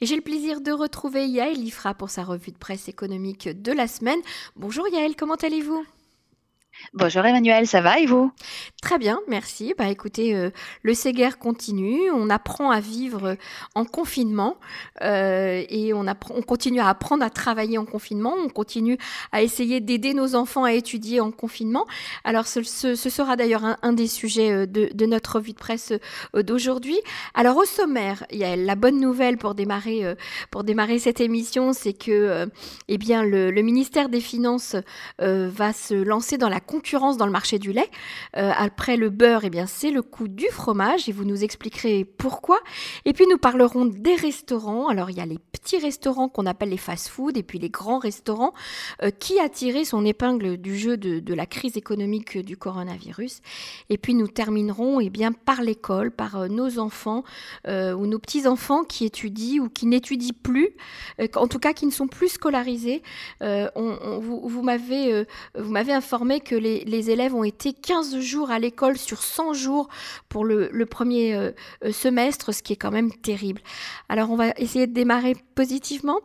Et 0.00 0.06
j'ai 0.06 0.16
le 0.16 0.22
plaisir 0.22 0.60
de 0.60 0.72
retrouver 0.72 1.26
Yael 1.26 1.58
Ifra 1.58 1.94
pour 1.94 2.10
sa 2.10 2.24
revue 2.24 2.52
de 2.52 2.58
presse 2.58 2.88
économique 2.88 3.48
de 3.48 3.72
la 3.72 3.88
semaine. 3.88 4.20
Bonjour 4.56 4.86
Yael, 4.88 5.16
comment 5.16 5.36
allez-vous? 5.36 5.84
Bonjour 6.92 7.24
Emmanuel, 7.24 7.66
ça 7.66 7.80
va 7.80 7.98
et 7.98 8.06
vous? 8.06 8.32
Très 8.80 8.98
bien, 8.98 9.18
merci. 9.28 9.74
Bah 9.76 9.88
écoutez, 9.88 10.34
euh, 10.34 10.50
le 10.82 10.94
Séguer 10.94 11.30
continue, 11.38 12.10
on 12.10 12.30
apprend 12.30 12.70
à 12.70 12.80
vivre 12.80 13.36
en 13.74 13.84
confinement 13.84 14.56
euh, 15.02 15.64
et 15.68 15.92
on, 15.92 16.06
on 16.06 16.42
continue 16.42 16.80
à 16.80 16.88
apprendre 16.88 17.24
à 17.24 17.30
travailler 17.30 17.78
en 17.78 17.84
confinement, 17.84 18.34
on 18.38 18.48
continue 18.48 18.98
à 19.32 19.42
essayer 19.42 19.80
d'aider 19.80 20.14
nos 20.14 20.34
enfants 20.34 20.64
à 20.64 20.72
étudier 20.72 21.20
en 21.20 21.32
confinement. 21.32 21.86
Alors 22.24 22.46
ce, 22.46 22.62
sera 22.62 23.36
d'ailleurs 23.36 23.64
un, 23.82 23.92
des 23.92 24.06
sujets 24.06 24.52
euh, 24.52 24.66
de, 24.66 25.06
notre 25.06 25.36
revue 25.36 25.52
de 25.52 25.58
presse 25.58 25.92
d'aujourd'hui. 26.34 26.98
Alors 27.34 27.56
au 27.56 27.64
sommaire, 27.64 28.24
il 28.30 28.38
y 28.38 28.44
a 28.44 28.54
la 28.56 28.74
bonne 28.74 29.00
nouvelle 29.00 29.38
pour 29.38 29.54
démarrer, 29.54 30.14
pour 30.50 30.64
démarrer 30.64 30.98
cette 30.98 31.20
émission, 31.20 31.72
c'est 31.72 31.92
que 31.92 32.48
eh 32.88 32.98
bien, 32.98 33.22
le, 33.22 33.50
ministère 33.62 34.08
des 34.08 34.20
Finances 34.20 34.76
va 35.18 35.72
se 35.72 35.94
lancer 35.94 36.38
dans 36.38 36.48
la 36.48 36.60
concurrence 36.66 37.16
dans 37.16 37.26
le 37.26 37.32
marché 37.32 37.58
du 37.58 37.72
lait. 37.72 37.88
Euh, 38.36 38.52
après 38.56 38.96
le 38.96 39.08
beurre, 39.10 39.44
eh 39.44 39.50
bien, 39.50 39.66
c'est 39.66 39.90
le 39.90 40.02
coût 40.02 40.28
du 40.28 40.46
fromage 40.50 41.08
et 41.08 41.12
vous 41.12 41.24
nous 41.24 41.44
expliquerez 41.44 42.04
pourquoi. 42.04 42.58
Et 43.04 43.12
puis 43.12 43.24
nous 43.30 43.38
parlerons 43.38 43.86
des 43.86 44.14
restaurants. 44.14 44.88
Alors 44.88 45.10
il 45.10 45.16
y 45.16 45.20
a 45.20 45.26
les 45.26 45.38
petits 45.38 45.78
restaurants 45.78 46.28
qu'on 46.28 46.46
appelle 46.46 46.70
les 46.70 46.76
fast-food 46.76 47.36
et 47.36 47.42
puis 47.42 47.58
les 47.58 47.70
grands 47.70 47.98
restaurants. 47.98 48.52
Euh, 49.02 49.10
qui 49.10 49.38
a 49.38 49.48
tiré 49.48 49.84
son 49.84 50.04
épingle 50.04 50.56
du 50.56 50.76
jeu 50.76 50.96
de, 50.96 51.34
la 51.34 51.46
crise 51.46 51.76
économique 51.76 52.38
du 52.38 52.56
coronavirus? 52.56 53.40
Et 53.90 53.98
puis 53.98 54.14
nous 54.14 54.28
terminerons 54.28 55.00
eh 55.00 55.10
bien, 55.10 55.32
par 55.32 55.62
l'école, 55.62 56.10
par 56.10 56.36
euh, 56.36 56.48
nos 56.48 56.78
enfants 56.78 57.24
ou 57.66 58.06
nos 58.06 58.18
petits-enfants 58.18 58.84
qui 58.84 59.04
étudient 59.04 59.62
ou 59.62 59.68
qui 59.68 59.86
n'étudient 59.86 60.34
plus, 60.42 60.70
en 61.34 61.46
tout 61.46 61.58
cas 61.58 61.72
qui 61.72 61.86
ne 61.86 61.90
sont 61.90 62.08
plus 62.08 62.28
scolarisés. 62.28 63.02
On, 63.40 64.18
vous, 64.20 64.48
vous 64.48 64.62
m'avez 64.62 65.92
informé 65.92 66.40
que 66.40 66.55
les, 66.56 67.10
élèves 67.10 67.34
ont 67.34 67.44
été 67.44 67.72
15 67.72 68.18
jours 68.20 68.50
à 68.50 68.58
l'école 68.58 68.98
sur 68.98 69.22
100 69.22 69.54
jours 69.54 69.88
pour 70.28 70.44
le, 70.44 70.70
premier 70.86 71.34
euh, 71.34 71.52
euh, 71.84 71.92
semestre, 71.92 72.52
ce 72.52 72.62
qui 72.62 72.72
est 72.72 72.76
quand 72.76 72.90
même 72.90 73.12
terrible. 73.12 73.60
Alors 74.08 74.30
on 74.30 74.36
va 74.36 74.50
essayer 74.56 74.86
de 74.86 74.92
démarrer 74.92 75.36
positivement. 75.54 76.20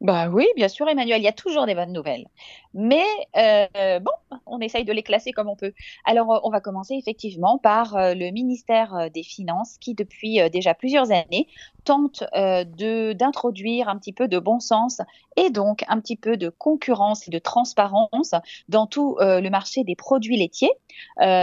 Bah 0.00 0.28
oui, 0.28 0.46
bien 0.54 0.68
sûr, 0.68 0.88
Emmanuel, 0.88 1.20
il 1.20 1.24
y 1.24 1.28
a 1.28 1.32
toujours 1.32 1.66
des 1.66 1.74
bonnes 1.74 1.92
nouvelles. 1.92 2.28
Mais 2.72 3.04
euh, 3.36 3.98
bon, 3.98 4.12
on 4.46 4.60
essaye 4.60 4.84
de 4.84 4.92
les 4.92 5.02
classer 5.02 5.32
comme 5.32 5.48
on 5.48 5.56
peut. 5.56 5.72
Alors, 6.04 6.40
on 6.44 6.50
va 6.50 6.60
commencer 6.60 6.94
effectivement 6.94 7.58
par 7.58 7.94
le 7.96 8.30
ministère 8.30 9.10
des 9.12 9.24
Finances 9.24 9.76
qui, 9.80 9.94
depuis 9.94 10.38
déjà 10.50 10.74
plusieurs 10.74 11.10
années, 11.10 11.48
tente 11.84 12.22
de 12.34 13.12
d'introduire 13.14 13.88
un 13.88 13.96
petit 13.98 14.12
peu 14.12 14.28
de 14.28 14.38
bon 14.38 14.60
sens 14.60 15.00
et 15.36 15.50
donc 15.50 15.84
un 15.88 15.98
petit 16.00 16.16
peu 16.16 16.36
de 16.36 16.48
concurrence 16.48 17.26
et 17.26 17.30
de 17.30 17.38
transparence 17.38 18.34
dans 18.68 18.86
tout 18.86 19.16
le 19.20 19.48
marché 19.48 19.82
des 19.82 19.96
produits 19.96 20.36
laitiers. 20.36 20.70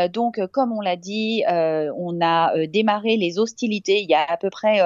donc, 0.09 0.39
comme 0.51 0.71
on 0.71 0.81
l'a 0.81 0.95
dit, 0.95 1.43
on 1.47 2.19
a 2.21 2.67
démarré 2.67 3.17
les 3.17 3.39
hostilités 3.39 4.01
il 4.01 4.09
y 4.09 4.13
a 4.13 4.23
à 4.23 4.37
peu 4.37 4.49
près 4.49 4.79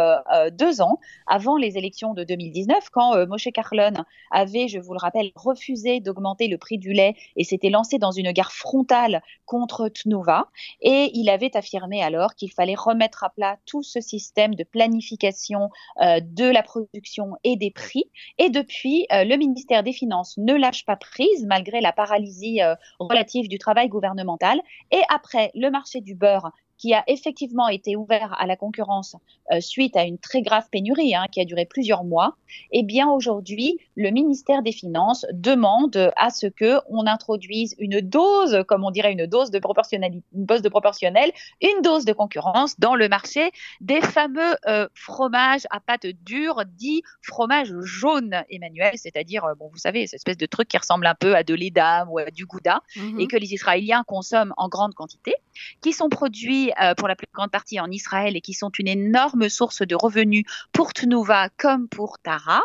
deux 0.52 0.82
ans, 0.82 1.00
avant 1.28 1.58
les 1.58 1.78
élections 1.78 2.14
de 2.14 2.24
2019, 2.24 2.90
quand 2.92 3.28
Moshe 3.28 3.48
Carlon 3.60 4.04
avait, 4.32 4.68
je 4.68 4.80
vous 4.80 4.94
le 4.94 5.00
rappelle, 5.00 5.32
refusé 5.36 6.00
d'augmenter 6.00 6.48
le 6.48 6.58
prix 6.58 6.78
du 6.78 6.94
lait 6.94 7.16
et 7.36 7.44
s'était 7.44 7.70
lancé 7.70 7.98
dans 7.98 8.12
une 8.12 8.32
guerre 8.32 8.52
frontale 8.52 9.22
contre 9.46 9.90
Tnova. 9.90 10.48
Et 10.82 11.12
il 11.14 11.30
avait 11.30 11.56
affirmé 11.58 12.02
alors 12.04 12.36
qu'il 12.36 12.52
fallait 12.52 12.76
remettre 12.76 13.24
à 13.24 13.30
plat 13.30 13.58
tout 13.66 13.84
ce 13.84 14.02
système 14.02 14.56
de 14.56 14.64
planification 14.64 15.70
euh, 16.02 16.20
de 16.22 16.46
la 16.46 16.64
production 16.64 17.36
et 17.44 17.56
des 17.56 17.72
prix. 17.72 18.06
Et 18.38 18.50
depuis, 18.50 19.06
euh, 19.12 19.24
le 19.24 19.36
ministère 19.38 19.84
des 19.84 19.94
Finances 19.94 20.38
ne 20.38 20.54
lâche 20.54 20.86
pas 20.86 20.96
prise 20.96 21.46
malgré 21.46 21.82
la 21.82 21.92
paralysie 21.92 22.62
euh, 22.62 22.76
relative 23.00 23.48
du 23.48 23.58
travail 23.58 23.90
gouvernemental. 23.90 24.62
Et 24.92 25.02
après 25.14 25.52
le 25.56 25.70
marché 25.70 26.02
du 26.02 26.16
beurre 26.16 26.52
qui 26.80 26.94
a 26.94 27.04
effectivement 27.08 27.68
été 27.68 27.96
ouvert 27.96 28.36
à 28.40 28.48
la 28.48 28.56
concurrence 28.56 29.16
euh, 29.52 29.60
suite 29.60 29.96
à 29.96 30.04
une 30.04 30.18
très 30.18 30.42
grave 30.42 30.64
pénurie 30.72 31.14
hein, 31.14 31.26
qui 31.32 31.42
a 31.42 31.46
duré 31.46 31.66
plusieurs 31.66 32.04
mois, 32.04 32.36
eh 32.72 32.84
bien 32.84 33.10
aujourd'hui, 33.10 33.78
le 33.96 34.10
ministère 34.10 34.64
des 34.64 34.72
Finances 34.72 35.26
demande 35.34 36.12
à 36.16 36.30
ce 36.30 36.48
que 36.48 36.80
on 36.90 37.06
introduise 37.06 37.76
une 37.80 38.00
dose, 38.00 38.64
comme 38.68 38.84
on 38.84 38.92
dirait 38.92 39.12
une 39.12 39.26
dose 39.26 39.52
de 39.52 39.60
proportionnalité, 39.60 40.24
une 40.34 40.46
dose 40.46 40.62
de 40.62 40.70
proportionnel, 40.70 41.32
une 41.62 41.82
dose 41.82 42.06
de 42.06 42.14
concurrence 42.14 42.80
dans 42.80 42.96
le 42.96 43.10
marché 43.10 43.52
des 43.82 44.02
fameux 44.02 44.56
euh, 44.68 44.88
fromages 44.96 45.68
à 45.70 45.80
pâte 45.80 46.08
dure, 46.24 46.64
dits 46.66 47.04
fromage 47.22 47.74
jaune, 47.82 48.44
Emmanuel, 48.50 48.94
c'est-à-dire, 48.96 49.44
euh, 49.46 49.54
bon, 49.56 49.70
vous 49.72 49.78
savez, 49.78 50.08
cette 50.08 50.20
espèce 50.20 50.38
de 50.38 50.46
truc 50.46 50.70
qui 50.70 50.78
ressemble 50.78 51.06
un 51.06 51.16
peu 51.16 51.36
à 51.36 51.44
de 51.44 51.54
l'édam 51.54 52.08
ou 52.10 52.20
à 52.20 52.32
du 52.32 52.46
gouda, 52.46 52.82
mhm. 52.96 53.20
et 53.20 53.28
que 53.28 53.36
les 53.36 53.54
Israéliens 53.54 54.04
consomment 54.08 54.54
en 54.58 54.70
grande 54.70 54.94
quantité, 54.94 55.34
qui 55.82 55.92
sont 55.92 56.10
produits 56.10 56.69
euh, 56.82 56.94
pour 56.96 57.08
la 57.08 57.16
plus 57.16 57.28
grande 57.34 57.52
partie 57.52 57.80
en 57.80 57.90
Israël 57.92 58.36
et 58.36 58.42
qui 58.42 58.54
sont 58.54 58.70
une 58.78 58.88
énorme 58.88 59.50
source 59.50 59.82
de 59.82 59.96
revenus 59.96 60.44
pour 60.72 60.94
Tnuva 60.94 61.50
comme 61.58 61.88
pour 61.88 62.20
Tara. 62.20 62.62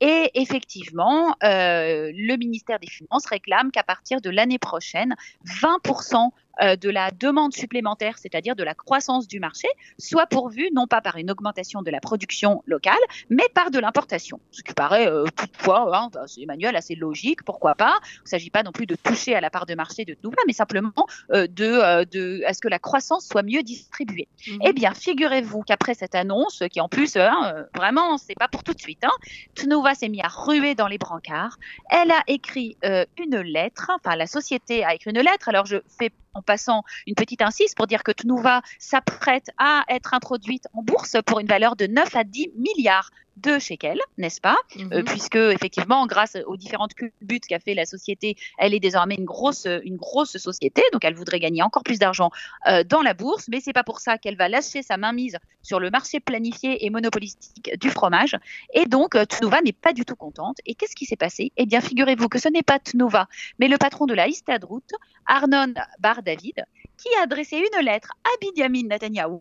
Et 0.00 0.30
effectivement, 0.34 1.34
euh, 1.42 2.12
le 2.14 2.36
ministère 2.36 2.78
des 2.78 2.88
Finances 2.88 3.26
réclame 3.26 3.70
qu'à 3.70 3.82
partir 3.82 4.20
de 4.20 4.30
l'année 4.30 4.58
prochaine, 4.58 5.14
20% 5.46 6.30
euh, 6.62 6.76
de 6.76 6.88
la 6.88 7.10
demande 7.10 7.52
supplémentaire, 7.52 8.16
c'est-à-dire 8.18 8.56
de 8.56 8.64
la 8.64 8.74
croissance 8.74 9.28
du 9.28 9.40
marché, 9.40 9.68
soit 9.98 10.26
pourvue 10.26 10.70
non 10.72 10.86
pas 10.86 11.02
par 11.02 11.16
une 11.16 11.30
augmentation 11.30 11.82
de 11.82 11.90
la 11.90 12.00
production 12.00 12.62
locale, 12.66 12.94
mais 13.28 13.44
par 13.52 13.70
de 13.70 13.78
l'importation. 13.78 14.40
Ce 14.50 14.62
qui 14.62 14.72
paraît 14.72 15.06
euh, 15.06 15.26
toutefois, 15.36 15.94
hein, 15.94 16.08
bah, 16.12 16.24
c'est 16.26 16.40
Emmanuel, 16.40 16.74
assez 16.74 16.94
logique, 16.94 17.42
pourquoi 17.42 17.74
pas. 17.74 17.98
Il 18.16 18.24
ne 18.24 18.28
s'agit 18.28 18.48
pas 18.50 18.62
non 18.62 18.72
plus 18.72 18.86
de 18.86 18.94
toucher 18.96 19.34
à 19.34 19.40
la 19.40 19.50
part 19.50 19.66
de 19.66 19.74
marché 19.74 20.04
de 20.04 20.16
Nouveau, 20.22 20.36
mais 20.46 20.54
simplement 20.54 20.92
euh, 21.32 21.46
de, 21.46 22.04
de 22.04 22.42
à 22.46 22.54
ce 22.54 22.60
que 22.60 22.68
la 22.68 22.78
croissance 22.78 23.26
soit 23.26 23.42
mieux 23.42 23.62
distribuée. 23.62 24.28
Mhm. 24.48 24.58
Eh 24.64 24.72
bien, 24.72 24.94
figurez-vous 24.94 25.62
qu'après 25.62 25.92
cette 25.92 26.14
annonce, 26.14 26.62
qui 26.70 26.80
en 26.80 26.88
plus, 26.88 27.16
hein, 27.16 27.66
vraiment, 27.74 28.16
c'est 28.16 28.34
pas 28.34 28.48
pour 28.48 28.64
tout 28.64 28.72
de 28.72 28.80
suite, 28.80 29.04
hein, 29.04 29.12
Tnova 29.54 29.94
s'est 29.94 30.08
mis 30.08 30.22
à 30.22 30.28
ruer 30.28 30.74
dans 30.74 30.88
les 30.88 30.98
brancards. 30.98 31.58
Elle 31.90 32.10
a 32.10 32.22
écrit 32.28 32.78
une 33.18 33.40
lettre, 33.40 33.90
enfin 33.94 34.16
la 34.16 34.26
société 34.26 34.84
a 34.84 34.94
écrit 34.94 35.10
une 35.10 35.20
lettre. 35.20 35.48
Alors 35.48 35.66
je 35.66 35.76
fais 35.98 36.10
en 36.36 36.42
passant 36.42 36.84
une 37.06 37.14
petite 37.14 37.42
insiste 37.42 37.76
pour 37.76 37.86
dire 37.86 38.02
que 38.02 38.12
Tnuva 38.12 38.62
s'apprête 38.78 39.50
à 39.58 39.84
être 39.88 40.14
introduite 40.14 40.68
en 40.74 40.82
bourse 40.82 41.16
pour 41.24 41.40
une 41.40 41.46
valeur 41.46 41.76
de 41.76 41.86
9 41.86 42.14
à 42.14 42.24
10 42.24 42.50
milliards 42.56 43.10
de 43.36 43.58
shekels, 43.58 44.00
n'est-ce 44.18 44.40
pas? 44.40 44.56
Euh, 44.78 44.84
mhm. 44.84 45.04
Puisque 45.04 45.36
effectivement, 45.36 46.06
grâce 46.06 46.36
aux 46.46 46.56
différentes 46.56 46.92
buts 47.20 47.40
qu'a 47.40 47.58
fait 47.58 47.74
la 47.74 47.84
société, 47.84 48.36
elle 48.58 48.74
est 48.74 48.80
désormais 48.80 49.14
une 49.16 49.24
grosse, 49.24 49.66
une 49.84 49.96
grosse 49.96 50.36
société, 50.38 50.82
donc 50.92 51.04
elle 51.04 51.14
voudrait 51.14 51.40
gagner 51.40 51.62
encore 51.62 51.82
plus 51.82 51.98
d'argent 51.98 52.30
euh, 52.66 52.82
dans 52.84 53.02
la 53.02 53.14
bourse, 53.14 53.48
mais 53.48 53.60
c'est 53.60 53.72
pas 53.72 53.84
pour 53.84 54.00
ça 54.00 54.18
qu'elle 54.18 54.36
va 54.36 54.48
lâcher 54.48 54.82
sa 54.82 54.96
mainmise 54.96 55.38
sur 55.62 55.80
le 55.80 55.90
marché 55.90 56.20
planifié 56.20 56.84
et 56.84 56.90
monopolistique 56.90 57.78
du 57.78 57.90
fromage. 57.90 58.36
Et 58.72 58.86
donc 58.86 59.14
euh, 59.14 59.24
Tnuva 59.26 59.60
n'est 59.60 59.72
pas 59.72 59.92
du 59.92 60.04
tout 60.04 60.16
contente. 60.16 60.58
Et 60.64 60.74
qu'est-ce 60.74 60.96
qui 60.96 61.04
s'est 61.04 61.16
passé? 61.16 61.52
Eh 61.56 61.66
bien, 61.66 61.80
figurez-vous 61.80 62.28
que 62.28 62.38
ce 62.38 62.48
n'est 62.48 62.62
pas 62.62 62.78
Tnuva, 62.78 63.28
mais 63.58 63.68
le 63.68 63.76
patron 63.76 64.06
de 64.06 64.14
la 64.14 64.28
Istadrout, 64.28 64.86
Arnon 65.26 65.74
Bar 65.98 66.22
David, 66.22 66.64
qui 66.96 67.08
a 67.18 67.24
adressé 67.24 67.56
une 67.56 67.84
lettre 67.84 68.12
à 68.24 68.30
Binyamin 68.40 68.88
Netanyahu 68.88 69.40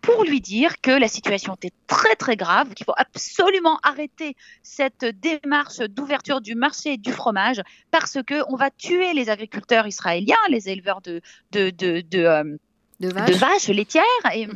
pour 0.00 0.24
lui 0.24 0.40
dire 0.40 0.80
que 0.80 0.90
la 0.90 1.08
situation 1.08 1.54
était 1.54 1.72
très 1.86 2.14
très 2.16 2.36
grave, 2.36 2.74
qu'il 2.74 2.84
faut 2.84 2.94
absolument 2.96 3.78
arrêter 3.82 4.36
cette 4.62 5.04
démarche 5.04 5.78
d'ouverture 5.78 6.40
du 6.40 6.54
marché 6.54 6.96
du 6.96 7.12
fromage 7.12 7.62
parce 7.90 8.18
que 8.26 8.42
on 8.48 8.56
va 8.56 8.70
tuer 8.70 9.12
les 9.14 9.30
agriculteurs 9.30 9.86
israéliens, 9.86 10.36
les 10.48 10.68
éleveurs 10.68 11.00
de 11.00 11.20
de 11.52 11.70
de, 11.70 12.00
de 12.00 12.18
euh, 12.18 12.58
de 13.02 13.34
vaches. 13.34 13.68
laitières, 13.68 14.04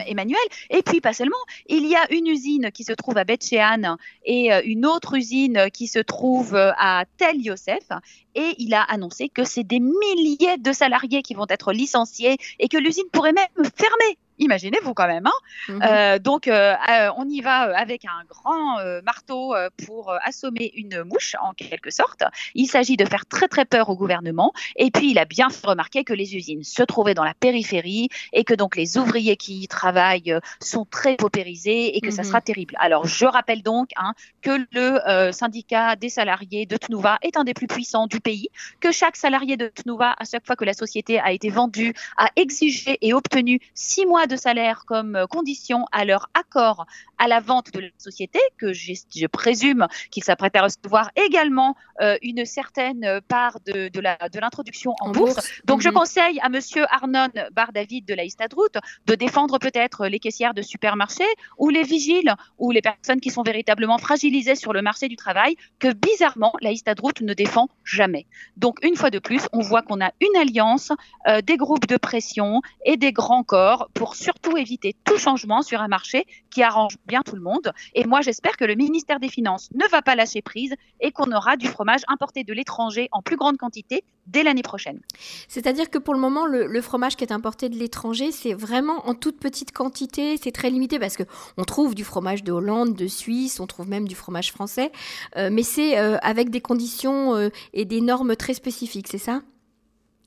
Emmanuel. 0.07 0.39
Et 0.71 0.83
puis 0.83 1.01
pas 1.01 1.13
seulement, 1.13 1.37
il 1.67 1.87
y 1.87 1.97
a 1.97 2.13
une 2.13 2.27
usine 2.27 2.71
qui 2.73 2.85
se 2.85 2.93
trouve 2.93 3.19
à 3.19 3.25
Beth 3.25 3.45
Shean 3.45 3.97
et 4.25 4.53
euh, 4.53 4.61
une 4.65 4.87
autre 4.87 5.17
usine 5.17 5.69
qui 5.73 5.89
se 5.89 5.99
trouve 5.99 6.55
euh, 6.55 6.73
à 6.79 7.05
Tel 7.19 7.41
Yosef. 7.41 7.89
Et 8.35 8.55
il 8.59 8.75
a 8.75 8.83
annoncé 8.83 9.29
que 9.29 9.45
c'est 9.45 9.65
des 9.65 9.81
milliers 9.81 10.59
de 10.59 10.73
salariés 10.73 11.23
qui 11.23 11.35
vont 11.35 11.47
être 11.49 11.73
licenciés 11.73 12.37
et 12.59 12.69
que 12.69 12.77
l'usine 12.77 13.09
pourrait 13.13 13.33
même 13.33 13.71
fermer. 13.77 14.19
Imaginez-vous 14.39 14.95
quand 14.95 15.07
même. 15.07 15.27
Hein 15.27 15.33
mhm. 15.69 15.83
euh, 15.83 16.19
donc, 16.19 16.49
euh, 16.49 16.75
euh, 16.91 17.11
on 17.17 17.29
y 17.29 17.41
va 17.41 17.77
avec 17.77 18.05
un 18.05 18.25
grand 18.29 18.77
marteau 19.05 19.55
pour 19.87 20.15
assommer 20.23 20.73
une 20.75 21.05
mouche, 21.05 21.37
en 21.41 21.53
quelque 21.53 21.91
sorte. 21.91 22.23
Il 22.55 22.67
s'agit 22.67 22.97
de 22.97 23.05
faire 23.05 23.27
très 23.27 23.49
très 23.49 23.65
peur 23.65 23.89
au 23.89 23.97
gouvernement. 23.97 24.53
Et 24.77 24.91
puis, 24.91 25.11
il 25.11 25.19
a 25.19 25.25
bien 25.25 25.49
fait 25.51 25.67
remarquer 25.67 26.05
que 26.05 26.13
les 26.13 26.37
usines 26.37 26.63
se 26.63 26.83
trouvaient 26.83 27.15
dans 27.15 27.25
la 27.25 27.35
périphérie 27.35 28.09
et 28.33 28.45
que 28.45 28.55
donc 28.55 28.77
les 28.77 28.99
ouvriers 28.99 29.37
qui 29.37 29.63
y 29.63 29.69
travaillent 29.69 30.39
sont 30.61 30.85
très 30.85 31.17
paupérisés 31.17 31.97
et 31.97 32.01
que 32.01 32.11
ça 32.11 32.23
mhm. 32.23 32.29
sera 32.29 32.41
terrible. 32.41 32.75
Alors, 32.79 33.07
je 33.07 33.27
rappelle 33.27 33.63
donc 33.63 33.91
hein, 33.97 34.15
que 34.43 34.67
le 34.73 35.33
syndicat 35.33 35.97
des 35.97 36.09
salariés 36.09 36.67
de 36.67 36.77
Tnuva 36.77 37.19
est 37.23 37.37
un 37.37 37.45
des 37.45 37.55
plus 37.55 37.67
puissants 37.67 38.07
du 38.07 38.21
pays, 38.21 38.49
que 38.81 38.93
chaque 38.93 39.17
salarié 39.17 39.57
de 39.57 39.69
Tnuva, 39.69 40.15
à 40.19 40.25
chaque 40.25 40.47
fois 40.47 40.57
que 40.57 40.65
la 40.65 40.75
société 40.75 41.19
a 41.19 41.33
été 41.33 41.51
vendue, 41.51 41.95
a 42.17 42.29
exigé 42.37 42.99
et 43.01 43.15
obtenu 43.15 43.61
six 43.75 44.07
mois 44.07 44.26
de 44.27 44.37
salaire 44.37 44.85
comme 44.87 45.27
condition 45.31 45.87
à 45.93 46.05
leur 46.05 46.31
accord 46.35 46.87
à 47.19 47.29
la 47.29 47.41
vente 47.41 47.73
de 47.73 47.81
la 47.81 47.89
société, 47.99 48.39
que 48.59 48.73
je 48.73 49.27
présume 49.27 49.87
qu'ils 50.11 50.25
s'apprêtent 50.25 50.57
à 50.57 50.63
recevoir 50.63 51.11
également 51.17 51.77
une 52.23 52.45
certaine 52.45 53.21
part 53.29 53.59
de, 53.67 53.89
de 53.89 54.41
l'introduction 54.41 54.95
en, 55.01 55.11
bourse. 55.11 55.61
Donc, 55.65 55.81
je 55.81 55.89
mhm. 55.89 55.95
conseille 55.95 56.41
à 56.43 56.49
Monsieur 56.49 56.85
Arnon 56.91 57.29
Bar-David 57.53 58.07
de 58.07 58.15
la 58.15 58.25
Istadroute 58.25 58.77
de 59.07 59.15
défendre 59.15 59.59
peut-être 59.59 60.07
les 60.07 60.19
caissières 60.19 60.55
de 60.55 60.63
supermarché 60.63 61.25
ou 61.59 61.69
les 61.71 61.83
vigiles 61.83 62.35
ou 62.59 62.71
les 62.71 62.83
personnes 62.83 63.21
qui 63.21 63.31
sont 63.31 63.43
véritablement 63.43 63.99
fragilisées 63.99 64.55
sur 64.55 64.73
le 64.73 64.83
marché 64.83 65.09
du 65.09 65.17
travail 65.17 65.57
que 65.79 65.93
bizarrement 65.93 66.53
la 66.61 66.73
Istadroute 66.73 67.21
ne 67.21 67.35
défend 67.35 67.69
jamais. 67.85 68.27
Donc, 68.57 68.79
une 68.83 68.97
fois 68.97 69.11
de 69.11 69.19
plus, 69.19 69.43
on 69.53 69.61
voit 69.61 69.83
qu'on 69.83 70.01
a 70.01 70.11
une 70.21 70.37
alliance 70.41 70.93
euh, 71.29 71.41
des 71.41 71.57
groupes 71.57 71.87
de 71.87 71.97
pression 71.97 72.61
et 72.85 72.97
des 72.97 73.13
grands 73.13 73.45
corps 73.45 73.89
pour 73.95 74.16
surtout 74.17 74.57
éviter 74.57 74.95
tout 75.05 75.19
changement 75.19 75.63
sur 75.63 75.81
un 75.81 75.89
marché 75.89 76.27
qui 76.51 76.63
arrange 76.63 76.97
bien 77.07 77.23
tout 77.23 77.37
le 77.37 77.43
monde. 77.43 77.73
Et 77.95 78.05
moi, 78.05 78.21
j'espère 78.21 78.57
que 78.57 78.65
le 78.65 78.75
ministère 78.75 79.21
des 79.21 79.29
Finances 79.29 79.69
ne 79.75 79.87
va 79.89 80.03
pas 80.03 80.15
lâcher 80.15 80.43
prise 80.43 80.75
et 81.01 81.13
qu'on 81.13 81.31
aura 81.33 81.57
du 81.57 81.69
fromage 81.69 82.01
importé 82.09 82.45
de 82.45 82.53
l'étranger 82.53 83.09
en 83.13 83.23
plus 83.23 83.37
grande 83.37 83.59
quantité 83.59 84.05
dès 84.27 84.43
l'année 84.43 84.63
prochaine. 84.63 85.01
C'est-à-dire 85.49 85.91
que 85.91 85.99
pour 85.99 86.15
le 86.15 86.21
moment, 86.21 86.47
le, 86.47 86.81
fromage 86.81 87.17
qui 87.17 87.25
est 87.25 87.33
importé 87.33 87.69
de 87.69 87.77
l'étranger, 87.77 88.33
c'est 88.33 88.55
vraiment 88.55 89.07
en 89.09 89.15
toute 89.15 89.39
petite 89.39 89.73
quantité, 89.73 90.37
c'est 90.37 90.53
très 90.53 90.71
limité 90.71 90.99
parce 90.99 91.17
que 91.17 91.23
on 91.57 91.65
trouve 91.65 91.95
du 91.95 92.05
fromage 92.05 92.43
de 92.43 92.53
Hollande, 92.53 92.95
de 92.95 93.07
Suisse, 93.07 93.61
on 93.61 93.67
trouve 93.67 93.89
même 93.89 94.09
du 94.09 94.15
fromage 94.15 94.51
français, 94.53 94.91
euh, 95.37 95.49
mais 95.53 95.63
c'est 95.63 95.99
euh, 95.99 96.17
avec 96.23 96.51
des 96.51 96.61
conditions 96.61 97.51
et 97.73 97.85
des 97.85 98.01
normes 98.01 98.37
très 98.37 98.55
spécifiques, 98.55 99.09
c'est 99.09 99.19
ça? 99.19 99.43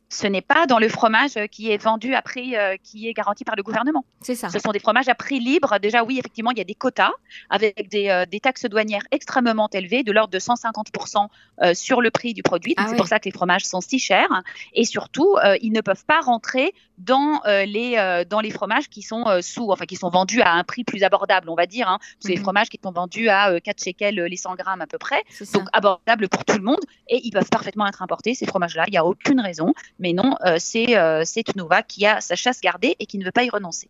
Ce 0.10 0.26
n'est 0.26 0.42
pas 0.42 0.66
dans 0.66 0.80
le 0.80 0.90
fromage 0.90 1.38
qui 1.52 1.72
est 1.72 1.78
vendu 1.78 2.16
à 2.16 2.24
prix 2.24 2.56
euh, 2.56 2.76
qui 2.84 3.08
est 3.08 3.14
garanti 3.14 3.44
par 3.44 3.56
le 3.56 3.62
gouvernement. 3.62 4.04
C'est 4.22 4.34
ça. 4.34 4.50
Ce 4.50 4.58
sont 4.58 4.72
des 4.72 4.80
fromages 4.80 5.08
à 5.08 5.14
prix 5.14 5.40
libre. 5.40 5.78
Déjà, 5.80 6.04
oui, 6.04 6.18
effectivement, 6.18 6.50
il 6.50 6.58
y 6.58 6.62
a 6.62 6.66
des 6.66 6.74
quotas 6.74 7.12
avec 7.52 7.90
des, 7.90 8.10
euh, 8.10 8.26
taxes 8.42 8.66
douanières 8.66 9.04
extrêmement 9.12 9.70
élevées, 9.72 10.02
de 10.02 10.12
l'ordre 10.12 10.32
de 10.32 10.40
150% 10.40 11.28
euh, 11.62 11.74
sur 11.76 12.02
le 12.02 12.10
prix 12.10 12.34
du 12.34 12.42
produit. 12.42 12.74
Ah 12.78 12.88
c'est 12.90 12.96
pour 12.96 13.08
ça 13.08 13.20
que 13.20 13.26
les 13.26 13.32
fromages 13.32 13.66
sont 13.66 13.82
si 13.82 14.00
chers. 14.00 14.30
Et 14.74 14.86
surtout, 14.86 15.36
ils 15.62 15.72
ne 15.72 15.82
peuvent 15.82 16.06
pas 16.06 16.22
rentrer 16.22 16.74
dans 16.98 17.42
les 17.46 18.24
dans 18.30 18.40
les 18.40 18.52
fromages 18.52 18.90
qui 18.90 19.02
sont 19.02 19.26
sous, 19.42 19.72
enfin 19.72 19.86
qui 19.86 19.96
sont 19.96 20.10
vendus 20.10 20.42
à 20.42 20.54
un 20.54 20.64
prix 20.64 20.84
plus 20.84 21.04
abordable, 21.04 21.50
on 21.50 21.56
va 21.56 21.66
dire. 21.66 21.88
Hein. 21.88 22.00
C'est 22.20 22.30
les 22.30 22.38
mhm. 22.38 22.44
fromages 22.44 22.70
qui 22.70 22.80
sont 22.82 22.92
vendus 22.92 23.30
à 23.30 23.60
4 23.60 23.84
shekels 23.84 24.16
les 24.16 24.38
100 24.38 24.56
grammes 24.56 24.82
à 24.82 24.88
peu 24.88 24.98
près, 24.98 25.24
donc 25.54 25.68
abordable 25.74 26.30
pour 26.30 26.46
tout 26.46 26.58
le 26.58 26.64
monde. 26.64 26.80
Et 27.10 27.20
ils 27.24 27.32
peuvent 27.32 27.50
parfaitement 27.50 27.88
être 27.88 28.02
importés 28.02 28.34
ces 28.34 28.46
fromages-là. 28.46 28.86
Il 28.88 28.92
n'y 28.92 28.98
a 28.98 29.06
aucune 29.06 29.40
raison. 29.40 29.74
Mais 30.00 30.14
non, 30.14 30.36
euh, 30.46 30.56
c'est 30.60 30.98
euh, 30.98 31.24
Tnouva 31.24 31.84
qui 31.84 32.06
a 32.06 32.22
sa 32.22 32.36
chasse 32.36 32.62
gardée 32.62 32.96
et 33.00 33.06
qui 33.06 33.18
ne 33.18 33.26
veut 33.26 33.32
pas 33.32 33.44
y 33.44 33.50
renoncer. 33.50 33.90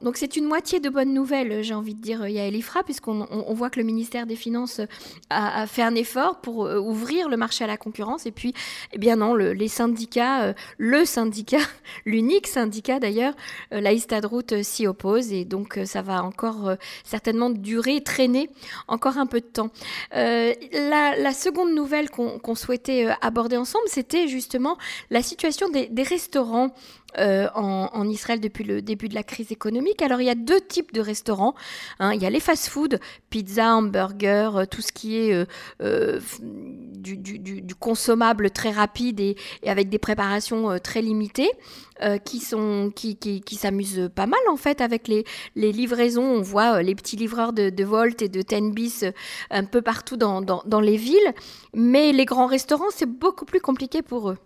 Donc 0.00 0.16
c'est 0.16 0.36
une 0.36 0.46
moitié 0.46 0.80
de 0.80 0.88
bonnes 0.88 1.12
nouvelles, 1.12 1.62
j'ai 1.62 1.74
envie 1.74 1.94
de 1.94 2.00
dire, 2.00 2.26
Yael 2.26 2.56
Ifra, 2.56 2.82
puisqu'on 2.84 3.26
on, 3.30 3.52
voit 3.52 3.68
que 3.68 3.78
le 3.78 3.84
ministère 3.84 4.24
des 4.24 4.34
Finances 4.34 4.80
a, 5.28 5.66
fait 5.66 5.82
un 5.82 5.94
effort 5.94 6.40
pour 6.40 6.64
euh, 6.64 6.78
ouvrir 6.78 7.28
le 7.28 7.36
marché 7.36 7.64
à 7.64 7.66
la 7.66 7.76
concurrence. 7.76 8.24
Et 8.24 8.30
puis, 8.30 8.54
eh 8.94 8.98
bien 8.98 9.16
non, 9.16 9.34
les 9.34 9.68
syndicats, 9.68 10.44
euh, 10.44 10.52
le 10.78 11.04
syndicat, 11.04 11.58
l'unique 12.06 12.46
syndicat 12.46 12.98
d'ailleurs, 12.98 13.34
euh, 13.74 13.82
la 13.82 13.92
Istadroute 13.92 14.62
s'y 14.62 14.86
oppose. 14.86 15.34
Et 15.34 15.44
donc 15.44 15.78
ça 15.84 16.00
va 16.00 16.24
encore 16.24 16.76
certainement 17.04 17.50
durer, 17.50 18.02
traîner 18.02 18.48
encore 18.88 19.18
un 19.18 19.26
peu 19.26 19.40
de 19.40 19.46
temps. 19.46 19.68
La, 20.12 21.32
seconde 21.34 21.74
nouvelle 21.74 22.08
qu'on 22.10 22.54
souhaitait 22.54 23.08
aborder 23.20 23.58
ensemble, 23.58 23.84
c'était 23.88 24.28
justement 24.28 24.78
la 25.10 25.22
situation 25.22 25.68
des 25.68 26.02
restaurants 26.02 26.72
euh, 27.18 27.48
en, 27.54 28.08
Israël 28.08 28.40
depuis 28.40 28.64
le 28.64 28.82
début 28.82 29.08
de 29.08 29.14
la 29.14 29.22
crise 29.22 29.50
économique. 29.50 30.02
Alors 30.02 30.20
il 30.20 30.26
y 30.26 30.30
a 30.30 30.34
deux 30.34 30.60
types 30.60 30.92
de 30.92 31.00
restaurants. 31.00 31.54
Hein. 31.98 32.12
Il 32.12 32.22
y 32.22 32.26
a 32.26 32.30
les 32.30 32.40
fast-food, 32.40 33.00
pizza, 33.30 33.74
hamburger, 33.74 34.56
euh, 34.56 34.64
tout 34.66 34.82
ce 34.82 34.92
qui 34.92 35.16
est 35.16 35.46
euh, 35.80 36.20
du, 36.98 37.74
consommable 37.78 38.50
très 38.50 38.70
rapide 38.70 39.20
et, 39.20 39.36
avec 39.66 39.88
des 39.88 39.98
préparations 39.98 40.78
très 40.78 41.02
limitées. 41.02 41.50
qui 42.24 42.40
sont 42.40 42.92
qui, 42.94 43.16
qui, 43.16 43.56
s'amusent 43.56 44.10
pas 44.14 44.26
mal 44.26 44.40
en 44.50 44.56
fait 44.56 44.80
avec 44.80 45.08
les, 45.08 45.24
livraisons. 45.54 46.24
On 46.24 46.42
voit 46.42 46.82
les 46.82 46.94
petits 46.94 47.16
livreurs 47.16 47.52
de, 47.52 47.70
de 47.70 47.84
Volt 47.84 48.20
et 48.22 48.28
de 48.28 48.42
Tenbis 48.42 49.04
un 49.50 49.64
peu 49.64 49.82
partout 49.82 50.16
dans 50.16 50.80
les 50.80 50.96
villes. 50.96 51.32
Mais 51.74 52.12
les 52.12 52.24
grands 52.24 52.46
restaurants, 52.46 52.90
c'est 52.90 53.08
beaucoup 53.08 53.44
plus 53.44 53.60
compliqué 53.60 54.02
pour 54.02 54.30
eux. 54.30 54.38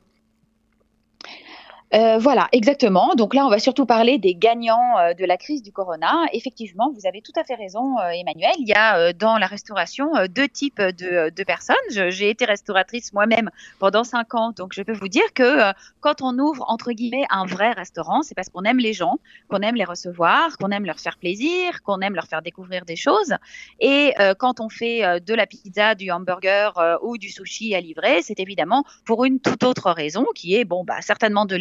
Euh, 1.94 2.18
voilà, 2.18 2.48
exactement. 2.52 3.14
Donc 3.14 3.32
là, 3.32 3.46
on 3.46 3.48
va 3.48 3.58
surtout 3.58 3.86
parler 3.86 4.18
des 4.18 4.34
gagnants 4.34 4.98
euh, 4.98 5.14
de 5.14 5.24
la 5.24 5.38
crise 5.38 5.62
du 5.62 5.72
corona. 5.72 6.26
Effectivement, 6.34 6.92
vous 6.94 7.06
avez 7.06 7.22
tout 7.22 7.32
à 7.34 7.44
fait 7.44 7.54
raison, 7.54 7.98
euh, 7.98 8.10
Emmanuel. 8.10 8.52
Il 8.58 8.68
y 8.68 8.74
a 8.74 9.12
dans 9.14 9.38
la 9.38 9.46
restauration 9.46 10.10
deux 10.28 10.48
types 10.48 10.80
de, 10.80 11.44
personnes. 11.44 11.76
J'ai 11.88 12.28
été 12.28 12.44
restauratrice 12.44 13.12
moi-même 13.14 13.50
pendant 13.78 14.04
cinq 14.04 14.34
ans, 14.34 14.52
donc 14.52 14.72
je 14.74 14.82
peux 14.82 14.92
vous 14.92 15.08
dire 15.08 15.32
que 15.34 15.72
quand 16.00 16.20
on 16.20 16.38
ouvre 16.38 16.64
entre 16.68 16.92
guillemets 16.92 17.24
un 17.30 17.46
vrai 17.46 17.72
restaurant, 17.72 18.22
c'est 18.22 18.34
parce 18.34 18.50
qu'on 18.50 18.64
aime 18.64 18.78
les 18.78 18.92
gens, 18.92 19.18
qu'on 19.48 19.60
aime 19.60 19.76
les 19.76 19.84
recevoir, 19.84 20.58
qu'on 20.58 20.70
aime 20.70 20.84
leur 20.84 20.98
faire 20.98 21.16
plaisir, 21.16 21.82
qu'on 21.82 22.00
aime 22.00 22.14
leur 22.14 22.26
faire 22.26 22.42
découvrir 22.42 22.84
des 22.84 22.96
choses. 22.96 23.34
Et 23.80 24.12
quand 24.38 24.60
on 24.60 24.68
fait 24.68 25.20
de 25.20 25.34
la 25.34 25.46
pizza, 25.46 25.94
du 25.94 26.10
hamburger 26.10 26.98
ou 27.02 27.16
du 27.16 27.30
sushi 27.30 27.74
à 27.74 27.80
livrer, 27.80 28.20
c'est 28.22 28.40
évidemment 28.40 28.84
pour 29.06 29.24
une 29.24 29.40
toute 29.40 29.62
autre 29.62 29.90
raison, 29.90 30.26
qui 30.34 30.54
est 30.54 30.64
bon, 30.64 30.84
bah 30.84 31.00
certainement 31.00 31.46
de 31.46 31.56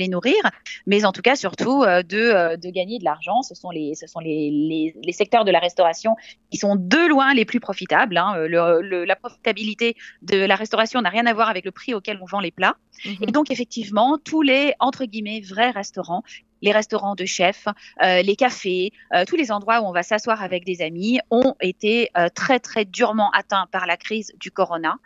mais 0.86 1.06
en 1.06 1.12
tout 1.12 1.22
cas 1.22 1.36
surtout 1.36 1.84
euh, 1.84 2.04
de, 2.04 2.18
euh, 2.18 2.58
de 2.58 2.70
gagner 2.70 3.00
de 3.00 3.04
l'argent. 3.04 3.42
Ce 3.42 3.56
sont, 3.56 3.70
les, 3.70 3.96
ce 3.96 4.08
sont 4.08 4.20
les, 4.20 4.94
les, 5.04 5.12
secteurs 5.12 5.46
de 5.46 5.52
la 5.52 5.60
restauration 5.60 6.16
qui 6.52 6.58
sont 6.58 6.76
de 6.76 7.08
loin 7.08 7.34
les 7.34 7.46
plus 7.46 7.60
profitables. 7.60 8.18
Hein. 8.18 8.36
Le, 8.48 9.06
la 9.06 9.16
profitabilité 9.16 9.96
de 10.22 10.38
la 10.38 10.56
restauration 10.56 11.02
n'a 11.02 11.10
rien 11.10 11.26
à 11.26 11.34
voir 11.34 11.50
avec 11.50 11.66
le 11.66 11.72
prix 11.72 11.94
auquel 11.94 12.20
on 12.22 12.26
vend 12.26 12.40
les 12.40 12.52
plats. 12.52 12.76
Mhm. 13.06 13.16
Et 13.22 13.32
donc 13.32 13.52
effectivement, 13.52 14.18
tous 14.24 14.42
les 14.42 14.74
entre 14.80 15.06
guillemets 15.06 15.42
vrais 15.42 15.72
restaurants 15.72 16.24
les 16.64 16.72
restaurants 16.72 17.14
de 17.14 17.26
chefs, 17.26 17.68
euh, 18.02 18.24
les 18.24 18.36
cafés, 18.36 18.92
tous 19.28 19.36
les 19.36 19.52
endroits 19.52 19.80
où 19.82 19.86
on 19.86 19.92
va 19.92 20.02
s'asseoir 20.02 20.42
avec 20.42 20.66
des 20.66 20.82
amis 20.82 21.20
ont 21.30 21.54
été 21.62 22.10
très 22.34 22.60
très 22.60 22.84
durement 22.84 23.30
atteints 23.30 23.68
par 23.72 23.86
la 23.86 23.96
crise 23.96 24.34
du 24.40 24.50
corona. 24.50 24.98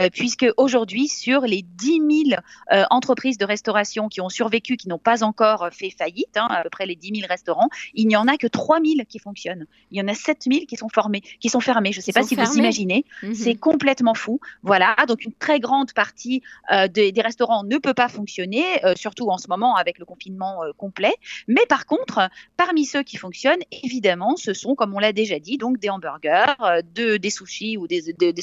Euh, 0.00 0.08
puisque 0.12 0.46
aujourd'hui, 0.56 1.08
sur 1.08 1.40
les 1.42 1.62
10 1.62 2.26
000 2.28 2.40
euh, 2.72 2.84
entreprises 2.90 3.36
de 3.36 3.44
restauration 3.44 4.08
qui 4.08 4.20
ont 4.20 4.28
survécu, 4.28 4.76
qui 4.76 4.88
n'ont 4.88 4.98
pas 4.98 5.24
encore 5.24 5.64
euh, 5.64 5.70
fait 5.70 5.90
faillite, 5.90 6.36
hein, 6.36 6.46
à 6.50 6.62
peu 6.62 6.70
près 6.70 6.86
les 6.86 6.94
10 6.94 7.20
000 7.20 7.28
restaurants, 7.28 7.68
il 7.94 8.06
n'y 8.06 8.16
en 8.16 8.28
a 8.28 8.36
que 8.36 8.46
3 8.46 8.80
000 8.80 9.00
qui 9.08 9.18
fonctionnent. 9.18 9.66
Il 9.90 9.98
y 9.98 10.02
en 10.02 10.08
a 10.08 10.14
7 10.14 10.44
000 10.50 10.66
qui 10.66 10.76
sont 10.76 10.88
formés, 10.88 11.22
qui 11.40 11.48
sont 11.48 11.60
fermés. 11.60 11.92
Je 11.92 11.98
ne 11.98 12.02
sais 12.02 12.12
pas 12.12 12.22
si 12.22 12.36
vous 12.36 12.56
imaginez. 12.56 13.04
Mhm. 13.22 13.34
C'est 13.34 13.54
complètement 13.56 14.14
fou. 14.14 14.40
Voilà. 14.62 14.94
Donc, 15.08 15.24
une 15.24 15.32
très 15.32 15.58
grande 15.58 15.92
partie 15.92 16.42
des, 16.90 17.12
restaurants 17.18 17.64
ne 17.64 17.78
peut 17.78 17.94
pas 17.94 18.08
fonctionner, 18.08 18.62
surtout 18.94 19.28
en 19.30 19.38
ce 19.38 19.48
moment 19.48 19.74
avec 19.76 19.98
le 19.98 20.04
confinement 20.04 20.60
complet. 20.76 21.14
Mais 21.48 21.62
par 21.68 21.86
contre, 21.86 22.28
parmi 22.56 22.84
ceux 22.84 23.02
qui 23.02 23.16
fonctionnent, 23.16 23.62
évidemment, 23.82 24.36
ce 24.36 24.52
sont, 24.54 24.74
comme 24.74 24.94
on 24.94 24.98
l'a 24.98 25.12
déjà 25.12 25.38
dit, 25.38 25.58
donc 25.58 25.78
des 25.78 25.90
hamburgers, 25.90 26.54
de, 26.94 27.16
des 27.16 27.30
sushis 27.30 27.76
ou 27.76 27.88
des, 27.88 28.12
des, 28.12 28.32
des, 28.32 28.42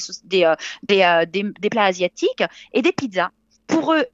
des 1.26 1.45
des 1.60 1.70
plats 1.70 1.84
asiatiques 1.84 2.44
et 2.72 2.82
des 2.82 2.92
pizzas. 2.92 3.30
Pour 3.66 3.94
eux, 3.94 4.04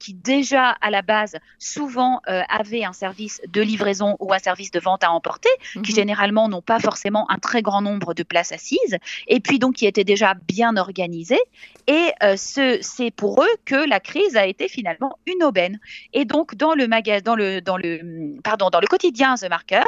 qui 0.00 0.14
déjà 0.14 0.70
à 0.80 0.90
la 0.90 1.02
base 1.02 1.36
souvent 1.58 2.20
euh, 2.28 2.42
avaient 2.48 2.84
un 2.84 2.92
service 2.92 3.40
de 3.48 3.60
livraison 3.60 4.16
ou 4.18 4.32
un 4.32 4.38
service 4.38 4.72
de 4.72 4.80
vente 4.80 5.04
à 5.04 5.12
emporter, 5.12 5.50
qui 5.72 5.78
mhm. 5.78 5.84
généralement 5.84 6.48
n'ont 6.48 6.62
pas 6.62 6.80
forcément 6.80 7.30
un 7.30 7.38
très 7.38 7.62
grand 7.62 7.82
nombre 7.82 8.14
de 8.14 8.22
places 8.24 8.50
assises, 8.50 8.96
et 9.28 9.40
puis 9.40 9.58
donc 9.58 9.76
qui 9.76 9.86
étaient 9.86 10.04
déjà 10.04 10.34
bien 10.48 10.76
organisés. 10.76 11.40
Et 11.86 12.12
euh, 12.22 12.34
c'est 12.36 13.10
pour 13.14 13.42
eux 13.42 13.56
que 13.64 13.88
la 13.88 14.00
crise 14.00 14.36
a 14.36 14.46
été 14.46 14.68
finalement 14.68 15.18
une 15.26 15.44
aubaine. 15.44 15.78
Et 16.12 16.24
donc 16.24 16.54
dans 16.54 16.74
le 16.74 16.88
magasin, 16.88 17.20
dans 17.22 17.34
le 17.34 17.60
dans 17.60 17.76
le 17.76 18.38
pardon, 18.42 18.70
dans 18.70 18.80
le 18.80 18.86
quotidien 18.86 19.34
The 19.34 19.48
Marker, 19.50 19.82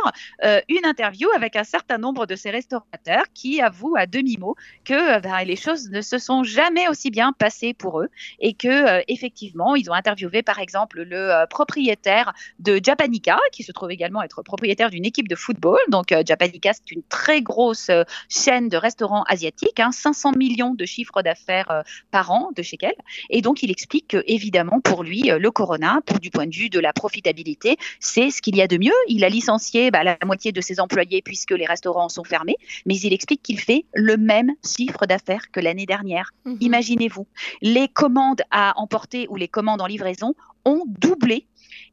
euh, 0.44 0.60
une 0.68 0.84
interview 0.84 1.28
avec 1.34 1.56
un 1.56 1.64
certain 1.64 1.98
nombre 1.98 2.26
de 2.26 2.36
ces 2.36 2.50
restaurateurs 2.50 3.24
qui 3.34 3.62
avouent 3.62 3.96
à 3.96 4.06
demi 4.06 4.36
mot 4.36 4.56
que 4.84 5.20
ben, 5.20 5.44
les 5.44 5.56
choses 5.56 5.90
ne 5.90 6.02
se 6.02 6.18
sont 6.18 6.44
jamais 6.44 6.88
aussi 6.88 7.10
bien 7.10 7.32
passées 7.32 7.72
pour 7.72 8.00
eux 8.00 8.08
et 8.40 8.52
que 8.52 9.02
effectivement 9.08 9.74
ils 9.74 9.90
ont 9.90 9.94
interviewé 10.02 10.42
par 10.42 10.58
exemple 10.58 11.02
le 11.02 11.30
euh, 11.30 11.46
propriétaire 11.46 12.32
de 12.58 12.80
Japanica, 12.82 13.38
qui 13.52 13.62
se 13.62 13.70
trouve 13.70 13.92
également 13.92 14.20
être 14.22 14.42
propriétaire 14.42 14.90
d'une 14.90 15.04
équipe 15.04 15.28
de 15.28 15.36
football. 15.36 15.78
Donc 15.88 16.10
euh, 16.10 16.24
Japanica, 16.26 16.72
c'est 16.72 16.90
une 16.90 17.04
très 17.04 17.40
grosse 17.40 17.88
euh, 17.88 18.02
chaîne 18.28 18.68
de 18.68 18.76
restaurants 18.76 19.22
asiatiques, 19.28 19.80
500 19.90 20.30
hein, 20.30 20.32
millions 20.36 20.74
de 20.74 20.84
chiffres 20.84 21.22
d'affaires 21.22 21.84
par 22.10 22.32
an 22.32 22.50
de 22.56 22.62
shekels. 22.62 22.94
Et 23.30 23.42
donc 23.42 23.62
il 23.62 23.70
explique 23.70 24.08
que 24.08 24.24
évidemment 24.26 24.80
pour 24.80 25.04
lui, 25.04 25.30
le 25.30 25.50
Corona, 25.50 26.00
pour 26.04 26.18
du 26.18 26.30
point 26.30 26.46
de 26.46 26.54
vue 26.54 26.68
de 26.68 26.80
la 26.80 26.92
profitabilité, 26.92 27.76
c'est 28.00 28.30
ce 28.30 28.42
qu'il 28.42 28.56
y 28.56 28.62
a 28.62 28.66
de 28.66 28.78
mieux. 28.78 28.92
Il 29.06 29.24
a 29.24 29.28
licencié 29.28 29.90
bah, 29.90 30.02
la 30.02 30.18
moitié 30.24 30.50
de 30.50 30.60
ses 30.60 30.80
employés 30.80 31.22
puisque 31.22 31.52
les 31.52 31.66
restaurants 31.66 32.08
sont 32.08 32.24
fermés, 32.24 32.56
mais 32.86 32.96
il 32.96 33.12
explique 33.12 33.42
qu'il 33.42 33.60
fait 33.60 33.84
le 33.94 34.16
même 34.16 34.52
chiffre 34.64 35.06
d'affaires 35.06 35.50
que 35.52 35.60
l'année 35.60 35.86
dernière. 35.86 36.32
Mhm. 36.44 36.58
Imaginez-vous, 36.60 37.26
les 37.60 37.88
commandes 37.88 38.42
à 38.50 38.72
emporter 38.76 39.26
ou 39.28 39.36
les 39.36 39.48
commandes 39.48 39.80
en 39.80 39.86
livraison 39.92 40.34
ont 40.64 40.82
doublé 40.86 41.46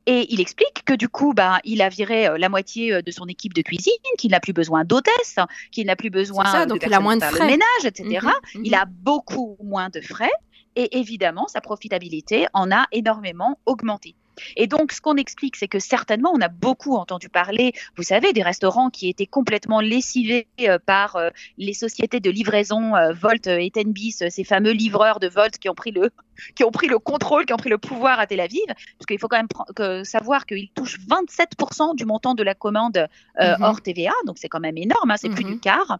Et 0.05 0.27
il 0.33 0.41
explique 0.41 0.83
que 0.85 0.93
du 0.93 1.09
coup, 1.09 1.33
bah, 1.33 1.59
il 1.63 1.81
a 1.81 1.89
viré 1.89 2.27
euh, 2.27 2.37
la 2.37 2.49
moitié 2.49 2.93
euh, 2.93 3.01
de 3.01 3.11
son 3.11 3.25
équipe 3.27 3.53
de 3.53 3.61
cuisine, 3.61 3.93
qu'il 4.17 4.31
n'a 4.31 4.39
plus 4.39 4.53
besoin 4.53 4.85
d'hôtesse, 4.85 5.37
qu'il 5.71 5.87
n'a 5.87 5.95
plus 5.95 6.09
besoin 6.09 6.45
ça, 6.45 6.65
de 6.65 6.69
donc 6.69 6.83
il 6.85 6.93
a 6.93 6.99
moins 6.99 7.15
de 7.15 7.21
faire 7.21 7.31
le 7.31 7.37
frais. 7.37 7.47
ménage, 7.47 7.85
etc. 7.85 8.27
Mhm, 8.55 8.65
Il 8.65 8.75
a 8.75 8.85
beaucoup 8.85 9.57
moins 9.63 9.89
de 9.89 10.01
frais 10.01 10.31
et 10.75 10.97
évidemment, 10.99 11.47
sa 11.47 11.61
profitabilité 11.61 12.47
en 12.53 12.71
a 12.71 12.85
énormément 12.91 13.59
augmenté. 13.65 14.15
Et 14.55 14.67
donc, 14.67 14.93
ce 14.93 15.01
qu'on 15.01 15.17
explique, 15.17 15.57
c'est 15.57 15.67
que 15.67 15.79
certainement, 15.79 16.31
on 16.33 16.39
a 16.39 16.47
beaucoup 16.47 16.95
entendu 16.95 17.27
parler, 17.27 17.73
vous 17.97 18.03
savez, 18.03 18.31
des 18.31 18.43
restaurants 18.43 18.89
qui 18.89 19.09
étaient 19.09 19.25
complètement 19.25 19.81
lessivés 19.81 20.47
euh, 20.61 20.79
par 20.85 21.17
les 21.57 21.73
sociétés 21.73 22.21
de 22.21 22.29
livraison 22.29 22.93
Volt 23.21 23.47
et 23.47 23.69
Tenbis, 23.71 24.23
ces 24.29 24.43
fameux 24.45 24.71
livreurs 24.71 25.19
de 25.19 25.27
Volt 25.27 25.57
qui 25.57 25.67
ont 25.67 25.75
pris 25.75 25.91
le, 25.91 26.11
qui 26.55 26.63
ont 26.63 26.71
pris 26.71 26.87
le 26.87 26.99
contrôle, 26.99 27.45
qui 27.45 27.53
ont 27.53 27.57
pris 27.57 27.69
le 27.69 27.77
pouvoir 27.77 28.19
à 28.19 28.27
Tel 28.27 28.39
Aviv, 28.39 28.65
parce 28.67 29.05
qu'il 29.07 29.19
faut 29.19 29.27
quand 29.27 29.37
même 29.37 29.47
que, 29.75 30.03
savoir 30.03 30.45
qu'ils 30.45 30.69
touchent 30.71 30.99
27% 31.07 31.95
du 31.95 32.05
montant 32.05 32.33
de 32.35 32.43
la 32.43 32.55
commande 32.55 32.97
euh, 32.97 33.55
Mhm. 33.57 33.63
hors 33.63 33.81
TVA, 33.81 34.11
donc 34.25 34.37
c'est 34.37 34.49
quand 34.49 34.59
même 34.59 34.77
énorme, 34.77 35.11
hein, 35.11 35.15
c'est 35.17 35.29
plus 35.29 35.45
Mhm. 35.45 35.51
du 35.53 35.59
quart. 35.59 35.99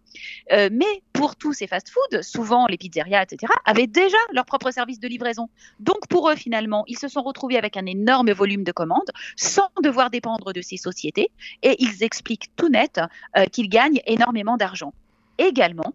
Euh, 0.52 0.70
mais 0.72 1.04
pour 1.14 1.36
tous 1.36 1.54
ces 1.54 1.68
fast-foods, 1.68 2.22
souvent 2.22 2.66
les 2.68 2.78
pizzerias, 2.78 3.24
etc., 3.24 3.52
avaient 3.66 3.88
déjà 3.88 4.18
leur 4.34 4.46
propre 4.46 4.72
service 4.72 5.00
de 5.00 5.08
livraison. 5.08 5.50
Donc 5.80 6.08
pour 6.08 6.30
eux, 6.30 6.36
finalement, 6.36 6.84
ils 6.88 6.98
se 6.98 7.08
sont 7.08 7.22
retrouvés 7.22 7.58
avec 7.58 7.78
un 7.78 7.86
énorme 7.86 8.32
volume 8.32 8.64
de 8.64 8.72
commandes 8.72 9.10
sans 9.36 9.70
devoir 9.84 10.10
dépendre 10.10 10.54
de 10.54 10.62
ces 10.62 10.78
sociétés 10.78 11.30
et 11.64 11.76
ils 11.80 12.04
expliquent 12.04 12.50
tout 12.56 12.70
net 12.70 13.00
euh, 13.38 13.46
qu'ils 13.46 13.70
gagnent 13.70 14.02
énormément 14.06 14.58
d'argent. 14.58 14.94
Également, 15.38 15.94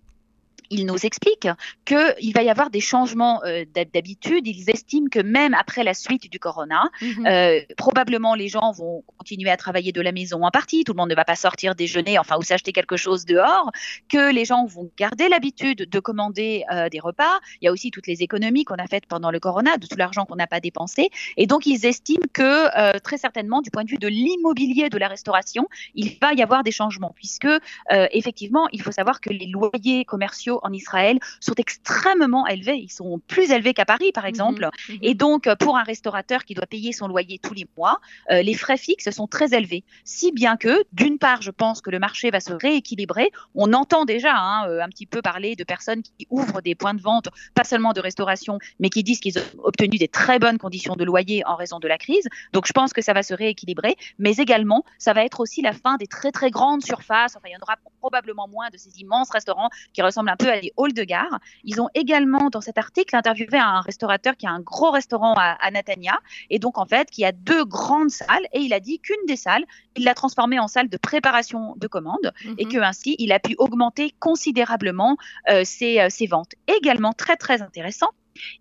ils 0.71 0.87
nous 0.87 1.05
expliquent 1.05 1.49
qu'il 1.85 2.33
va 2.35 2.43
y 2.43 2.51
avoir 2.51 2.71
des 2.71 2.81
changements 2.81 3.43
euh, 3.45 3.65
d'hab- 3.75 3.91
d'habitude. 3.93 4.47
Ils 4.47 4.71
estiment 4.71 5.09
que 5.11 5.21
même 5.21 5.55
après 5.55 5.85
la 5.85 5.95
suite 5.95 6.31
du 6.31 6.39
corona, 6.39 6.91
mhm. 7.01 7.27
euh, 7.27 7.61
probablement 7.77 8.35
les 8.35 8.49
gens 8.49 8.73
vont 8.73 9.05
continuer 9.19 9.51
à 9.51 9.57
travailler 9.57 9.93
de 9.93 10.01
la 10.01 10.13
maison 10.13 10.43
en 10.43 10.51
partie, 10.51 10.85
tout 10.85 10.93
le 10.93 10.97
monde 10.97 11.11
ne 11.11 11.15
va 11.15 11.25
pas 11.25 11.37
sortir 11.37 11.75
déjeuner, 11.75 12.19
enfin, 12.19 12.37
ou 12.39 12.43
s'acheter 12.43 12.73
quelque 12.73 12.97
chose 12.97 13.25
dehors, 13.25 13.71
que 14.09 14.33
les 14.33 14.45
gens 14.45 14.67
vont 14.67 14.91
garder 14.97 15.29
l'habitude 15.29 15.89
de 15.89 16.01
commander 16.01 16.65
euh, 16.73 16.89
des 16.89 17.01
repas. 17.01 17.41
Il 17.61 17.67
y 17.67 17.69
a 17.69 17.73
aussi 17.73 17.91
toutes 17.91 18.07
les 18.07 18.23
économies 18.23 18.65
qu'on 18.65 18.75
a 18.77 18.87
faites 18.87 19.07
pendant 19.07 19.31
le 19.31 19.41
corona, 19.41 19.77
de 19.77 19.87
tout 19.87 19.97
l'argent 19.97 20.25
qu'on 20.25 20.37
n'a 20.37 20.47
pas 20.47 20.61
dépensé. 20.61 21.11
Et 21.37 21.47
donc, 21.47 21.67
ils 21.67 21.87
estiment 21.87 22.27
que 22.33 22.99
très 23.01 23.19
certainement, 23.19 23.63
du 23.63 23.71
point 23.71 23.85
de 23.85 23.91
vue 23.91 23.99
de 23.99 24.09
l'immobilier 24.09 24.89
de 24.89 24.99
la 24.99 25.09
restauration, 25.09 25.69
il 25.95 26.17
va 26.21 26.33
y 26.33 26.43
avoir 26.43 26.63
des 26.63 26.71
changements, 26.71 27.13
puisque 27.15 27.49
effectivement, 27.91 28.69
il 28.73 28.83
faut 28.83 28.93
savoir 28.93 29.21
que 29.21 29.31
les 29.31 29.47
loyers 29.47 30.05
commerciaux 30.05 30.61
en 30.65 30.73
Israël 30.73 31.19
sont 31.41 31.55
extrêmement 31.57 32.47
élevés. 32.47 32.79
Ils 32.79 32.93
sont 32.93 33.21
plus 33.29 33.51
élevés 33.53 33.75
qu'à 33.75 33.85
Paris, 33.85 34.11
par 34.13 34.27
exemple. 34.27 34.69
Mhm, 34.89 34.95
mhm. 34.95 34.99
Et 35.03 35.15
donc, 35.15 35.47
euh, 35.47 35.55
pour 35.55 35.77
un 35.77 35.83
restaurateur 35.85 36.45
qui 36.45 36.55
doit 36.55 36.67
payer 36.67 36.93
son 36.93 37.07
loyer 37.07 37.39
tous 37.39 37.55
les 37.55 37.67
mois, 37.77 38.01
euh, 38.31 38.43
les 38.43 38.55
frais 38.55 38.77
fixes 38.77 39.11
sont 39.11 39.27
très 39.27 39.55
élevés. 39.55 39.85
Si 40.05 40.33
bien 40.33 40.57
que, 40.57 40.85
d'une 40.93 41.19
part, 41.19 41.43
je 41.43 41.51
pense 41.51 41.81
que 41.81 41.91
le 41.91 41.99
marché 41.99 42.31
va 42.31 42.41
se 42.41 42.53
rééquilibrer. 42.53 43.31
On 43.55 43.73
entend 43.73 44.05
déjà 44.05 44.35
hein, 44.35 44.69
euh, 44.69 44.81
un 44.83 44.89
petit 44.89 45.07
peu 45.07 45.23
parler 45.23 45.55
de 45.55 45.65
personnes 45.65 46.03
qui 46.03 46.27
ouvrent 46.31 46.63
des 46.63 46.75
points 46.75 46.95
de 46.95 47.03
vente, 47.03 47.29
pas 47.55 47.65
seulement 47.65 47.93
de 47.93 48.01
restauration, 48.01 48.59
mais 48.81 48.89
qui 48.89 49.03
disent 49.03 49.21
qu'ils 49.21 49.39
ont 49.39 49.43
obtenu 49.63 49.99
des 49.99 50.09
très 50.09 50.39
bonnes 50.39 50.59
conditions 50.59 50.97
de 50.97 51.05
loyer 51.05 51.45
en 51.47 51.57
raison 51.57 51.79
de 51.79 51.89
la 51.89 51.99
crise. 51.99 52.27
Donc, 52.53 52.67
je 52.67 52.73
pense 52.73 52.93
que 52.93 53.03
ça 53.03 53.13
va 53.13 53.23
se 53.23 53.35
rééquilibrer. 53.35 53.97
Mais 54.19 54.37
également, 54.37 54.85
ça 54.99 55.13
va 55.13 55.25
être 55.25 55.41
aussi 55.41 55.61
la 55.63 55.73
fin 55.73 55.97
des 55.97 56.07
très, 56.07 56.33
très 56.33 56.51
grandes 56.51 56.83
surfaces. 56.83 57.37
Enfin, 57.37 57.49
il 57.49 57.53
y 57.53 57.57
en 57.57 57.63
aura 57.63 57.77
probablement 58.01 58.49
moins 58.49 58.71
de 58.71 58.79
ces 58.79 59.01
immenses 59.01 59.31
restaurants 59.31 59.69
qui 59.93 60.03
ressemblent 60.03 60.31
un 60.31 60.37
peu 60.37 60.44
à 60.49 60.61
des 60.61 60.73
halls 60.79 60.93
de 60.93 61.05
gare. 61.05 61.39
Ils 61.65 61.81
ont 61.81 61.89
également, 61.95 62.51
dans 62.51 62.61
cet 62.61 62.79
article, 62.79 63.17
interviewé 63.17 63.59
un 63.59 63.81
restaurateur 63.81 64.37
qui 64.37 64.47
a 64.47 64.51
un 64.51 64.61
gros 64.61 64.91
restaurant 64.91 65.35
à, 65.35 65.57
à 65.61 65.71
Natania, 65.71 66.19
et 66.51 66.59
donc 66.59 66.79
en 66.79 66.87
fait, 66.87 67.11
qui 67.11 67.25
a 67.25 67.33
deux 67.33 67.65
grandes 67.65 68.11
salles, 68.11 68.47
et 68.53 68.61
il 68.61 68.73
a 68.73 68.81
dit 68.81 68.99
qu'une 69.01 69.25
des 69.27 69.37
salles, 69.37 69.65
il 69.97 70.05
l'a 70.05 70.15
transformée 70.15 70.59
en 70.59 70.69
salle 70.69 70.89
de 70.89 70.97
préparation 70.97 71.75
de 71.77 71.87
commandes, 71.87 72.33
et 72.59 72.65
Mhm. 72.65 72.73
que 72.73 72.79
ainsi, 72.79 73.17
il 73.19 73.33
a 73.33 73.39
pu 73.39 73.55
augmenter 73.59 74.15
considérablement 74.21 75.17
euh, 75.51 75.63
ses, 75.65 76.01
euh, 76.01 76.09
ses 76.11 76.27
ventes. 76.27 76.53
Également, 76.69 77.13
très 77.13 77.37
très 77.37 77.63
intéressant, 77.63 78.09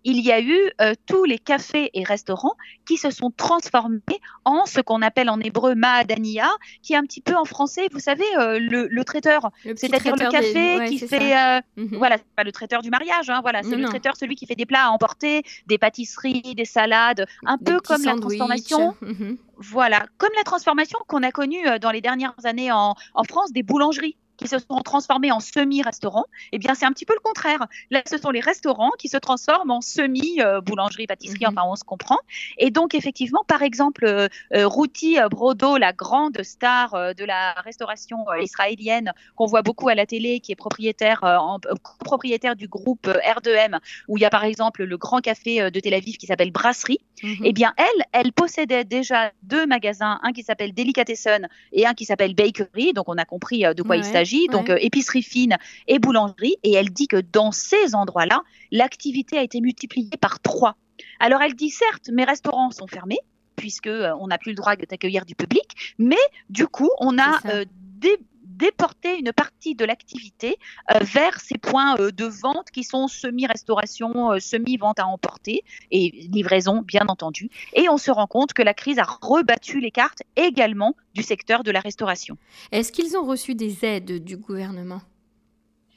il 0.04 0.20
y 0.20 0.32
a 0.32 0.40
eu 0.40 0.56
euh, 0.80 0.94
tous 1.06 1.24
les 1.24 1.38
cafés 1.38 1.90
et 1.94 2.04
restaurants 2.04 2.54
qui 2.86 2.96
se 2.96 3.10
sont 3.10 3.30
transformés 3.30 4.00
en 4.44 4.66
ce 4.66 4.80
qu'on 4.80 5.02
appelle 5.02 5.28
en 5.30 5.40
hébreu 5.40 5.74
Maadania, 5.74 6.48
qui 6.82 6.92
est 6.92 6.96
un 6.96 7.02
petit 7.02 7.20
peu 7.20 7.34
en 7.34 7.44
français, 7.44 7.88
vous 7.92 7.98
savez, 8.00 8.24
euh, 8.38 8.58
le, 8.58 8.86
le 8.88 9.04
traiteur, 9.04 9.50
c'est-à-dire 9.76 10.14
le 10.16 10.24
des- 10.24 10.28
café 10.30 10.76
ouais, 10.78 10.88
qui 10.88 10.98
fait 10.98 11.36
euh, 11.36 11.60
Mhm. 11.76 11.96
voilà, 11.98 12.18
c'est 12.18 12.24
pas 12.36 12.44
le 12.44 12.52
traiteur 12.52 12.82
du 12.82 12.90
mariage, 12.90 13.30
hein, 13.30 13.40
voilà, 13.42 13.62
c'est 13.62 13.76
le 13.76 13.84
traiteur, 13.84 14.16
celui 14.16 14.36
qui 14.36 14.46
fait 14.46 14.54
des 14.54 14.66
plats 14.66 14.86
à 14.86 14.90
emporter, 14.90 15.42
des 15.66 15.78
pâtisseries, 15.78 16.54
des 16.54 16.64
salades, 16.64 17.26
un 17.44 17.56
Des 17.56 17.72
peu 17.72 17.80
comme 17.80 18.02
la 18.04 18.16
transformation, 18.16 18.94
Mhm. 19.02 19.38
voilà, 19.56 20.06
comme 20.18 20.30
la 20.36 20.42
transformation 20.44 20.98
qu'on 21.08 21.22
a 21.22 21.30
connue 21.30 21.64
dans 21.80 21.90
les 21.90 22.00
dernières 22.00 22.34
années 22.44 22.70
en, 22.72 22.94
en 23.14 23.24
France 23.24 23.52
des 23.52 23.62
boulangeries 23.62 24.16
qui 24.36 24.48
se 24.48 24.58
sont 24.58 24.80
transformées 24.84 25.30
en 25.32 25.40
semi-restaurants, 25.40 26.24
eh 26.52 26.58
bien 26.58 26.74
c'est 26.74 26.86
un 26.86 26.92
petit 26.92 27.04
peu 27.06 27.14
le 27.14 27.20
contraire. 27.20 27.66
Là, 27.90 28.02
ce 28.10 28.18
sont 28.18 28.30
les 28.30 28.40
restaurants 28.40 28.90
qui 28.98 29.08
se 29.08 29.16
transforment 29.16 29.70
en 29.70 29.80
semi-boulangerie, 29.80 31.06
pâtisserie, 31.06 31.44
Mhm. 31.44 31.54
enfin 31.58 31.62
on 31.68 31.76
se 31.76 31.84
comprend. 31.84 32.18
Et 32.58 32.70
donc 32.70 32.94
effectivement, 32.94 33.42
par 33.46 33.62
exemple, 33.62 34.04
euh, 34.04 34.28
euh, 34.54 34.66
Ruti 34.66 35.18
euh, 35.18 35.28
Brodo, 35.28 35.76
la 35.76 35.92
grande 35.92 36.42
star 36.42 36.94
euh, 36.94 37.12
de 37.14 37.24
la 37.24 37.52
restauration 37.64 38.24
israélienne 38.40 39.12
qu'on 39.36 39.46
voit 39.46 39.62
beaucoup 39.62 39.88
à 39.88 39.94
la 39.94 40.06
télé, 40.06 40.40
qui 40.40 40.52
est 40.52 40.56
propriétaire, 40.56 41.22
en- 41.22 41.58
propriétaire 42.04 42.56
du 42.56 42.68
groupe 42.68 43.06
euh, 43.06 43.18
R2M, 43.24 43.78
où 44.08 44.16
il 44.18 44.20
y 44.22 44.24
a 44.24 44.30
par 44.30 44.44
exemple 44.44 44.84
le 44.84 44.96
grand 44.96 45.20
café 45.20 45.70
de 45.70 45.80
Tel 45.80 45.94
Aviv 45.94 46.16
qui 46.16 46.26
s'appelle 46.26 46.50
Brasserie. 46.50 46.98
Mhm. 47.22 47.36
Eh 47.44 47.52
bien, 47.52 47.72
elle, 47.76 48.04
elle 48.12 48.32
possédait 48.32 48.84
déjà 48.84 49.30
deux 49.42 49.66
magasins, 49.66 50.18
un 50.22 50.32
qui 50.32 50.42
s'appelle 50.42 50.74
Delicatessen 50.74 51.48
et 51.72 51.86
un 51.86 51.94
qui 51.94 52.04
s'appelle 52.04 52.34
Bakery. 52.34 52.92
Donc, 52.92 53.08
on 53.08 53.16
a 53.16 53.24
compris 53.24 53.62
de 53.62 53.82
quoi 53.82 53.96
il 53.96 54.02
Ouais, 54.04 54.10
s'agit. 54.24 54.46
Donc, 54.48 54.68
ouais. 54.68 54.74
euh, 54.74 54.78
épicerie 54.80 55.22
fine 55.22 55.56
et 55.88 55.98
boulangerie. 55.98 56.56
Et 56.62 56.72
elle 56.72 56.90
dit 56.90 57.08
que 57.08 57.20
dans 57.20 57.52
ces 57.52 57.94
endroits-là, 57.94 58.42
l'activité 58.70 59.38
a 59.38 59.42
été 59.42 59.60
multipliée 59.60 60.16
par 60.20 60.40
trois. 60.40 60.76
Alors, 61.20 61.42
elle 61.42 61.54
dit 61.54 61.70
certes, 61.70 62.08
mes 62.12 62.24
restaurants 62.24 62.70
sont 62.70 62.86
fermés 62.86 63.20
puisque 63.56 63.86
euh, 63.86 64.12
on 64.20 64.28
n'a 64.28 64.38
plus 64.38 64.50
le 64.50 64.56
droit 64.56 64.74
d'accueillir 64.76 65.24
du 65.24 65.34
public, 65.34 65.94
mais 65.98 66.16
du 66.50 66.66
coup, 66.66 66.90
on 66.98 67.18
a 67.18 67.38
C'est 67.42 68.18
ça. 68.54 68.64
dé- 68.64 68.64
déporté 68.74 69.18
une 69.18 69.32
partie 69.32 69.74
de 69.74 69.84
l'activité 69.84 70.58
euh, 70.94 70.98
vers 71.00 71.40
ces 71.40 71.58
points 71.58 71.96
euh, 71.98 72.10
de 72.10 72.24
vente 72.24 72.70
qui 72.72 72.82
sont 72.84 73.08
semi-restauration, 73.08 74.32
euh, 74.32 74.40
semi-vente 74.40 74.98
à 74.98 75.06
emporter 75.06 75.62
et 75.90 76.10
livraison, 76.32 76.82
bien 76.82 77.06
entendu. 77.08 77.50
Et 77.74 77.88
on 77.88 77.98
se 77.98 78.10
rend 78.10 78.26
compte 78.26 78.52
que 78.52 78.62
la 78.62 78.74
crise 78.74 78.98
a 78.98 79.04
rebattu 79.22 79.80
les 79.80 79.90
cartes 79.90 80.22
également 80.36 80.94
du 81.14 81.22
secteur 81.22 81.62
de 81.62 81.70
la 81.70 81.80
restauration. 81.80 82.36
Est-ce 82.72 82.92
qu'ils 82.92 83.16
ont 83.16 83.24
reçu 83.24 83.54
des 83.54 83.84
aides 83.84 84.24
du 84.24 84.36
gouvernement? 84.36 85.00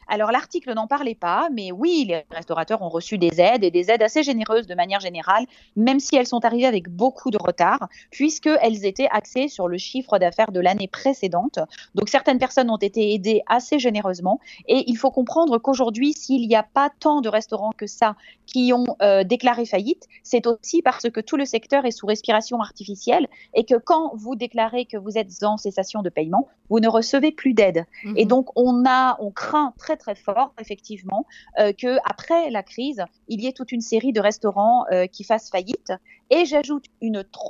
Alors 0.08 0.32
l'article 0.32 0.74
n'en 0.74 0.88
parlait 0.88 1.16
pas, 1.16 1.50
mais 1.52 1.72
oui, 1.72 2.06
les 2.08 2.24
restaurateurs 2.32 2.82
ont 2.82 2.90
reçu 2.90 3.18
des 3.18 3.42
aides 3.42 3.64
et 3.64 3.72
des 3.72 3.92
aides 3.92 4.04
assez 4.04 4.24
généreuses 4.24 4.68
de 4.68 4.76
manière 4.76 5.00
générale, 5.00 5.46
même 5.76 6.00
si 6.00 6.16
elles 6.16 6.28
sont 6.28 6.46
arrivées 6.46 6.66
avec 6.66 6.90
beaucoup 6.90 7.30
de 7.30 7.38
retard, 7.38 7.88
puisqu'elles 8.12 8.86
étaient 8.86 9.10
axées 9.12 9.48
sur 9.48 9.68
le 9.68 9.78
chiffre 9.78 10.18
d'affaires 10.18 10.52
de 10.52 10.60
l'année 10.60 10.88
précédente. 10.88 11.60
Donc 11.96 12.10
certaines 12.10 12.40
personnes 12.40 12.70
ont 12.70 12.78
été 12.78 13.14
aidées 13.14 13.42
assez 13.48 13.80
généreusement, 13.80 14.40
et 14.68 14.84
il 14.88 14.98
faut 14.98 15.12
comprendre 15.12 15.58
qu'aujourd'hui, 15.58 16.14
s'il 16.14 16.48
n'y 16.48 16.56
a 16.56 16.64
pas 16.64 16.90
tant 17.00 17.22
de 17.22 17.30
restaurants 17.30 17.74
que 17.76 17.88
ça 17.88 18.16
qui 18.46 18.72
ont 18.74 18.86
euh, 19.02 19.26
déclaré 19.26 19.66
faillite, 19.66 20.08
c'est 20.24 20.48
aussi 20.48 20.82
parce 20.82 21.10
que 21.10 21.20
tout 21.20 21.36
le 21.36 21.46
secteur 21.46 21.86
est 21.86 21.92
sous 21.92 22.06
respiration 22.06 22.62
artificielle 22.62 23.28
et 23.54 23.66
que 23.66 23.76
quand 23.76 24.14
vous 24.16 24.36
déclarez 24.36 24.86
que 24.86 24.96
vous 24.96 25.18
êtes 25.18 25.44
en 25.44 25.58
cessation 25.58 26.02
de 26.02 26.10
paiement, 26.10 26.48
vous 26.70 26.80
ne 26.80 26.88
recevez 26.88 27.32
plus 27.32 27.54
d'aide. 27.54 27.86
Et 28.16 28.24
Mhm. 28.24 28.28
donc, 28.30 28.50
on 28.56 28.86
a, 28.86 29.18
on 29.20 29.32
craint 29.32 29.74
très 29.78 29.97
très 29.98 30.16
fort, 30.16 30.54
effectivement, 30.60 31.26
euh, 31.60 31.74
que 31.74 31.98
après 32.06 32.50
la 32.50 32.64
crise, 32.64 33.04
il 33.28 33.42
y 33.42 33.48
ait 33.48 33.54
toute 33.54 33.72
une 33.72 33.82
série 33.82 34.14
de 34.14 34.22
restaurants 34.22 34.86
euh, 34.92 35.08
qui 35.08 35.24
fassent 35.24 35.50
faillite. 35.50 35.92
Et 36.30 36.46
j'ajoute 36.46 36.86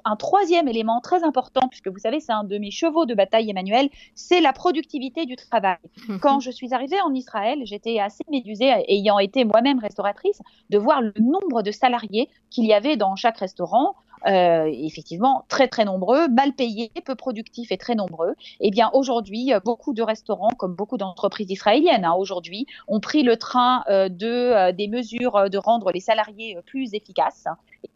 un 0.06 0.16
troisième 0.16 0.68
élément 0.68 1.02
très 1.02 1.24
important, 1.24 1.68
puisque 1.68 1.88
vous 1.88 1.98
savez, 1.98 2.20
c'est 2.20 2.32
un 2.32 2.44
de 2.44 2.58
mes 2.58 2.70
chevaux 2.70 3.06
de 3.06 3.16
bataille, 3.16 3.50
Emmanuel, 3.50 3.90
c'est 4.14 4.40
la 4.40 4.54
productivité 4.54 5.26
du 5.26 5.36
travail. 5.36 5.78
Quand 6.22 6.40
je 6.40 6.52
suis 6.52 6.74
arrivée 6.74 7.02
en 7.02 7.14
Israël, 7.14 7.60
j'étais 7.66 8.00
assez 8.00 8.24
médusée, 8.30 8.72
ayant 8.88 9.20
été 9.20 9.46
moi-même 9.46 9.80
restauratrice, 9.80 10.42
de 10.70 10.78
voir 10.78 11.02
le 11.02 11.14
nombre 11.20 11.64
de 11.64 11.72
salariés 11.72 12.30
qu'il 12.50 12.66
y 12.66 12.74
avait 12.74 12.98
dans 12.98 13.16
chaque 13.16 13.38
restaurant. 13.38 13.96
Euh, 14.26 14.70
effectivement, 14.72 15.46
très 15.48 15.68
très 15.68 15.86
nombreux, 15.86 16.28
mal 16.28 16.54
payés, 16.54 16.92
peu 17.06 17.16
productifs 17.16 17.72
et 17.72 17.78
très 17.78 17.96
nombreux. 17.96 18.34
Eh 18.60 18.72
bien, 18.72 18.90
aujourd'hui, 18.94 19.54
euh, 19.54 19.60
beaucoup 19.64 19.94
de 19.94 20.02
restaurants, 20.02 20.50
comme 20.58 20.74
beaucoup 20.74 20.98
d'entreprises 20.98 21.52
israéliennes, 21.52 22.04
hein, 22.04 22.14
aujourd'hui, 22.18 22.66
ont 22.88 23.00
pris 23.00 23.24
le 23.24 23.38
train 23.38 23.84
euh, 23.90 24.10
de, 24.10 24.72
des 24.72 24.88
mesures 24.88 25.50
de 25.50 25.58
rendre 25.58 25.92
les 25.92 26.00
salariés 26.00 26.58
plus 26.66 26.94
efficaces. 26.94 27.46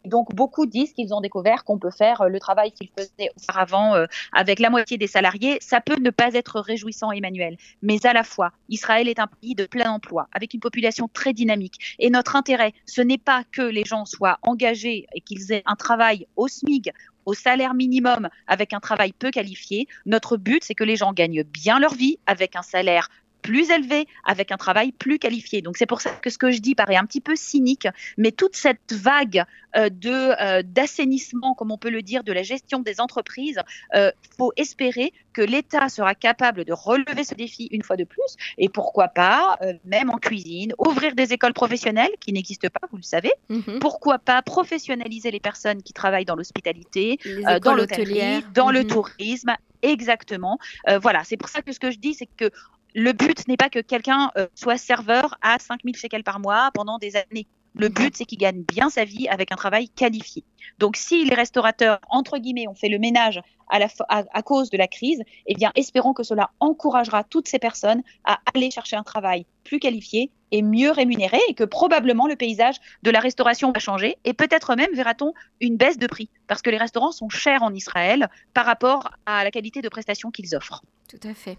Donc, 0.04 0.34
beaucoup 0.34 0.66
disent 0.66 0.92
qu'ils 0.92 1.14
ont 1.14 1.20
découvert 1.20 1.64
qu'on 1.64 1.78
peut 1.78 1.90
faire 1.90 2.28
le 2.28 2.40
travail 2.40 2.72
qu'ils 2.72 2.90
faisaient 2.96 3.30
auparavant 3.36 3.94
avec 4.32 4.58
la 4.58 4.70
moitié 4.70 4.98
des 4.98 5.06
salariés. 5.06 5.58
Ça 5.60 5.80
peut 5.80 6.00
ne 6.00 6.10
pas 6.10 6.34
être 6.34 6.60
réjouissant, 6.60 7.12
Emmanuel, 7.12 7.56
mais 7.82 8.04
à 8.06 8.12
la 8.12 8.24
fois, 8.24 8.52
Israël 8.68 9.08
est 9.08 9.18
un 9.18 9.26
pays 9.26 9.54
de 9.54 9.64
plein 9.66 9.90
emploi, 9.90 10.28
avec 10.32 10.54
une 10.54 10.60
population 10.60 11.08
très 11.12 11.32
dynamique. 11.32 11.96
Et 11.98 12.10
notre 12.10 12.36
intérêt, 12.36 12.72
ce 12.86 13.00
n'est 13.00 13.18
pas 13.18 13.44
que 13.52 13.62
les 13.62 13.84
gens 13.84 14.04
soient 14.04 14.38
engagés 14.42 15.06
et 15.14 15.20
qu'ils 15.20 15.52
aient 15.52 15.62
un 15.66 15.76
travail 15.76 16.26
au 16.36 16.48
SMIG 16.48 16.92
au 17.24 17.34
salaire 17.34 17.74
minimum 17.74 18.28
avec 18.46 18.72
un 18.72 18.80
travail 18.80 19.12
peu 19.12 19.30
qualifié. 19.30 19.86
Notre 20.06 20.36
but, 20.36 20.64
c'est 20.64 20.74
que 20.74 20.84
les 20.84 20.96
gens 20.96 21.12
gagnent 21.12 21.44
bien 21.44 21.78
leur 21.78 21.94
vie 21.94 22.18
avec 22.26 22.56
un 22.56 22.62
salaire 22.62 23.08
plus 23.42 23.70
élevé, 23.70 24.06
avec 24.24 24.52
un 24.52 24.56
travail 24.56 24.92
plus 24.92 25.18
qualifié. 25.18 25.62
Donc 25.62 25.76
c'est 25.76 25.86
pour 25.86 26.00
ça 26.00 26.10
que 26.10 26.30
ce 26.30 26.38
que 26.38 26.50
je 26.50 26.60
dis 26.60 26.74
paraît 26.74 26.96
un 26.96 27.04
petit 27.04 27.20
peu 27.20 27.36
cynique, 27.36 27.88
mais 28.16 28.30
toute 28.32 28.56
cette 28.56 28.92
vague 28.92 29.44
euh, 29.76 29.88
de 29.88 30.10
euh, 30.10 30.62
d'assainissement, 30.62 31.54
comme 31.54 31.70
on 31.70 31.78
peut 31.78 31.90
le 31.90 32.02
dire, 32.02 32.24
de 32.24 32.32
la 32.32 32.42
gestion 32.42 32.80
des 32.80 33.00
entreprises, 33.00 33.58
euh, 33.94 34.10
faut 34.36 34.52
espérer 34.56 35.12
que 35.32 35.40
l'État 35.40 35.88
sera 35.88 36.14
capable 36.14 36.64
de 36.64 36.74
relever 36.74 37.24
ce 37.24 37.34
défi 37.34 37.68
une 37.70 37.82
fois 37.82 37.96
de 37.96 38.04
plus, 38.04 38.36
et 38.58 38.68
pourquoi 38.68 39.08
pas, 39.08 39.58
euh, 39.62 39.72
même 39.84 40.10
en 40.10 40.18
cuisine, 40.18 40.74
ouvrir 40.78 41.14
des 41.14 41.32
écoles 41.32 41.54
professionnelles 41.54 42.12
qui 42.20 42.32
n'existent 42.34 42.68
pas, 42.68 42.86
vous 42.90 42.98
le 42.98 43.02
savez. 43.02 43.32
Mhm. 43.48 43.78
Pourquoi 43.80 44.18
pas 44.18 44.42
professionnaliser 44.42 45.30
les 45.30 45.40
personnes 45.40 45.82
qui 45.82 45.94
travaillent 45.94 46.26
dans 46.26 46.36
l'hospitalité, 46.36 47.18
dans 47.62 47.74
l'hôtellerie, 47.74 48.44
dans 48.54 48.70
le 48.70 48.80
mhm. 48.80 48.88
tourisme. 48.88 49.54
Exactement. 49.80 50.58
voilà, 51.00 51.24
c'est 51.24 51.36
pour 51.36 51.48
ça 51.48 51.60
que 51.60 51.72
ce 51.72 51.80
que 51.80 51.90
je 51.90 51.98
dis, 51.98 52.14
c'est 52.14 52.28
que 52.36 52.50
le 52.94 53.12
but 53.12 53.46
n'est 53.48 53.56
pas 53.56 53.70
que 53.70 53.78
quelqu'un 53.78 54.30
euh, 54.36 54.46
soit 54.54 54.76
serveur 54.76 55.38
à 55.42 55.58
5000 55.58 55.96
shekels 55.96 56.24
par 56.24 56.40
mois 56.40 56.70
pendant 56.74 56.98
des 56.98 57.16
années. 57.16 57.46
Le 57.74 57.88
but, 57.88 58.14
c'est 58.14 58.26
qu'il 58.26 58.38
gagne 58.38 58.62
bien 58.62 58.90
sa 58.90 59.04
vie 59.04 59.28
avec 59.28 59.50
un 59.50 59.56
travail 59.56 59.88
qualifié. 59.88 60.44
Donc, 60.78 60.96
si 60.96 61.24
les 61.24 61.34
restaurateurs, 61.34 62.00
entre 62.10 62.36
guillemets, 62.36 62.68
ont 62.68 62.74
fait 62.74 62.90
le 62.90 62.98
ménage 62.98 63.40
à, 63.70 63.78
à, 64.08 64.42
cause 64.42 64.68
de 64.68 64.76
la 64.76 64.88
crise, 64.88 65.22
eh 65.46 65.54
bien, 65.54 65.72
espérons 65.74 66.12
que 66.12 66.22
cela 66.22 66.50
encouragera 66.60 67.24
toutes 67.24 67.48
ces 67.48 67.58
personnes 67.58 68.02
à 68.24 68.40
aller 68.54 68.70
chercher 68.70 68.96
un 68.96 69.02
travail 69.02 69.46
plus 69.64 69.78
qualifié 69.78 70.30
et 70.50 70.60
mieux 70.60 70.90
rémunéré 70.90 71.38
et 71.48 71.54
que 71.54 71.64
probablement 71.64 72.26
le 72.26 72.36
paysage 72.36 72.76
de 73.02 73.10
la 73.10 73.20
restauration 73.20 73.72
va 73.72 73.80
changer 73.80 74.18
et 74.24 74.34
peut-être 74.34 74.76
même 74.76 74.92
verra-t-on 74.92 75.32
une 75.60 75.78
baisse 75.78 75.96
de 75.96 76.06
prix 76.06 76.28
parce 76.46 76.60
que 76.60 76.68
les 76.68 76.76
restaurants 76.76 77.12
sont 77.12 77.30
chers 77.30 77.62
en 77.62 77.72
Israël 77.72 78.28
par 78.52 78.66
rapport 78.66 79.12
à 79.24 79.44
la 79.44 79.50
qualité 79.50 79.80
de 79.80 79.88
prestations 79.88 80.30
qu'ils 80.30 80.54
offrent. 80.54 80.82
Tout 81.12 81.28
à 81.28 81.34
fait. 81.34 81.58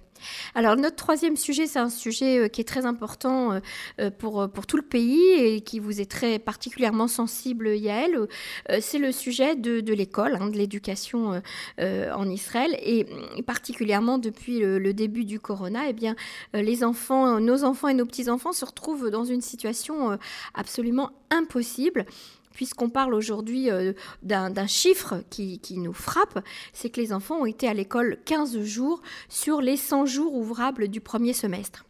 Alors 0.55 0.75
notre 0.75 0.95
troisième 0.95 1.37
sujet, 1.37 1.67
c'est 1.67 1.77
un 1.77 1.91
sujet 1.91 2.39
euh, 2.39 2.47
qui 2.47 2.59
est 2.59 2.63
très 2.63 2.87
important 2.87 3.51
euh, 3.51 3.59
euh, 4.01 4.09
pour, 4.09 4.49
tout 4.65 4.77
le 4.77 4.83
pays 4.83 5.21
et 5.33 5.61
qui 5.61 5.77
vous 5.77 6.01
est 6.01 6.09
très 6.09 6.39
particulièrement 6.39 7.07
sensible, 7.07 7.67
Yael. 7.67 8.27
C'est 8.81 8.97
le 8.97 9.11
sujet 9.11 9.55
de, 9.55 9.93
l'école, 9.93 10.37
hein, 10.41 10.49
de 10.49 10.57
l'éducation 10.57 11.39
en 11.79 12.29
Israël 12.29 12.75
et, 12.81 13.05
particulièrement 13.45 14.17
depuis 14.17 14.59
le, 14.61 14.93
début 14.93 15.25
du 15.25 15.39
corona, 15.39 15.81
eh 15.89 15.93
bien 15.93 16.15
nos 16.53 16.83
enfants 17.63 17.87
et 17.89 17.93
nos 17.93 18.05
petits 18.05 18.29
enfants 18.29 18.53
se 18.53 18.65
retrouvent 18.65 19.09
dans 19.09 19.25
une 19.25 19.41
situation 19.41 20.17
absolument 20.55 21.11
impossible 21.29 22.05
puisqu'on 22.53 22.89
parle 22.89 23.13
aujourd'hui 23.13 23.69
euh, 23.69 23.93
d'un 24.21 24.67
chiffre 24.67 25.23
qui, 25.29 25.59
nous 25.77 25.93
frappe, 25.93 26.43
c'est 26.71 26.89
que 26.89 27.01
les 27.01 27.13
enfants 27.13 27.41
ont 27.41 27.45
été 27.45 27.67
à 27.67 27.73
l'école 27.73 28.17
15 28.25 28.61
jours 28.63 29.01
sur 29.29 29.61
les 29.61 29.77
100 29.77 30.05
jours 30.05 30.33
ouvrables 30.33 30.87
du 30.87 31.01
premier 31.01 31.33
semestre. 31.33 31.85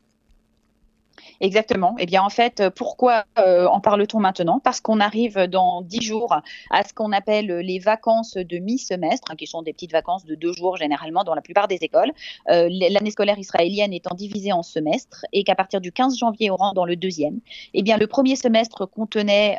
Exactement. 1.42 1.96
Eh 2.00 2.06
bien, 2.06 2.22
en 2.22 2.30
fait, 2.30 2.60
euh, 2.60 2.70
pourquoi 2.70 3.26
euh, 3.38 3.66
en 3.68 3.80
parle-t-on 3.80 4.20
maintenant? 4.20 4.60
Parce 4.60 4.82
qu'on 4.82 5.00
arrive 5.00 5.38
dans 5.48 5.82
dix 5.82 6.02
jours 6.02 6.36
à 6.70 6.84
ce 6.84 6.94
qu'on 6.94 7.12
appelle 7.12 7.48
les 7.48 7.80
vacances 7.80 8.36
de 8.36 8.58
mi-semestre, 8.58 9.32
hein, 9.32 9.36
qui 9.36 9.48
sont 9.48 9.62
des 9.62 9.74
petites 9.74 9.92
vacances 9.92 10.26
de 10.26 10.36
deux 10.36 10.54
jours 10.54 10.78
généralement 10.78 11.24
dans 11.24 11.36
la 11.36 11.42
plupart 11.42 11.68
des 11.68 11.78
écoles. 11.82 12.12
Euh, 12.50 12.70
l'année 12.90 13.12
scolaire 13.12 13.38
israélienne 13.38 13.94
étant 13.94 14.16
divisée 14.16 14.52
en 14.52 14.64
semestres 14.64 15.26
et 15.34 15.44
qu'à 15.44 15.56
partir 15.56 15.82
du 15.82 15.92
15 15.92 16.18
janvier, 16.18 16.52
on 16.52 16.56
rentre 16.56 16.76
dans 16.76 16.86
le 16.86 16.96
deuxième. 16.96 17.40
Eh 17.74 17.84
bien, 17.84 17.98
le 17.98 18.08
premier 18.08 18.36
semestre 18.36 18.90
contenait 18.90 19.58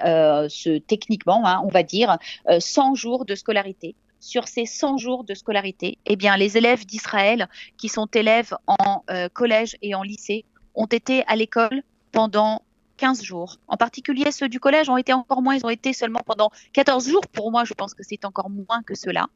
ce, 0.48 0.78
techniquement, 0.78 1.46
hein, 1.46 1.62
on 1.64 1.68
va 1.68 1.82
dire, 1.82 2.18
100 2.58 2.94
jours 2.94 3.24
de 3.24 3.34
scolarité 3.34 3.94
sur 4.20 4.48
ces 4.48 4.64
100 4.64 4.96
jours 4.98 5.24
de 5.24 5.34
scolarité, 5.34 5.98
eh 6.06 6.16
bien, 6.16 6.36
les 6.36 6.56
élèves 6.56 6.86
d'Israël 6.86 7.48
qui 7.76 7.88
sont 7.88 8.06
élèves 8.06 8.54
en 8.66 9.02
collège 9.34 9.76
et 9.82 9.94
en 9.94 10.02
lycée 10.02 10.44
ont 10.74 10.86
été 10.86 11.24
à 11.26 11.36
l'école 11.36 11.82
pendant 12.12 12.62
15 12.96 13.22
jours. 13.22 13.58
En 13.68 13.76
particulier, 13.76 14.30
ceux 14.30 14.48
du 14.48 14.60
collège 14.60 14.88
ont 14.88 14.96
été 14.96 15.12
encore 15.12 15.42
moins, 15.42 15.56
ils 15.56 15.66
ont 15.66 15.70
été 15.70 15.92
seulement 15.92 16.20
pendant 16.24 16.50
14 16.72 17.08
jours. 17.08 17.26
Pour 17.32 17.50
moi, 17.50 17.64
je 17.64 17.74
pense 17.74 17.94
que 17.94 18.02
c'est 18.02 18.24
encore 18.24 18.50
moins 18.50 18.82
que 18.82 18.94
cela. 18.94 19.26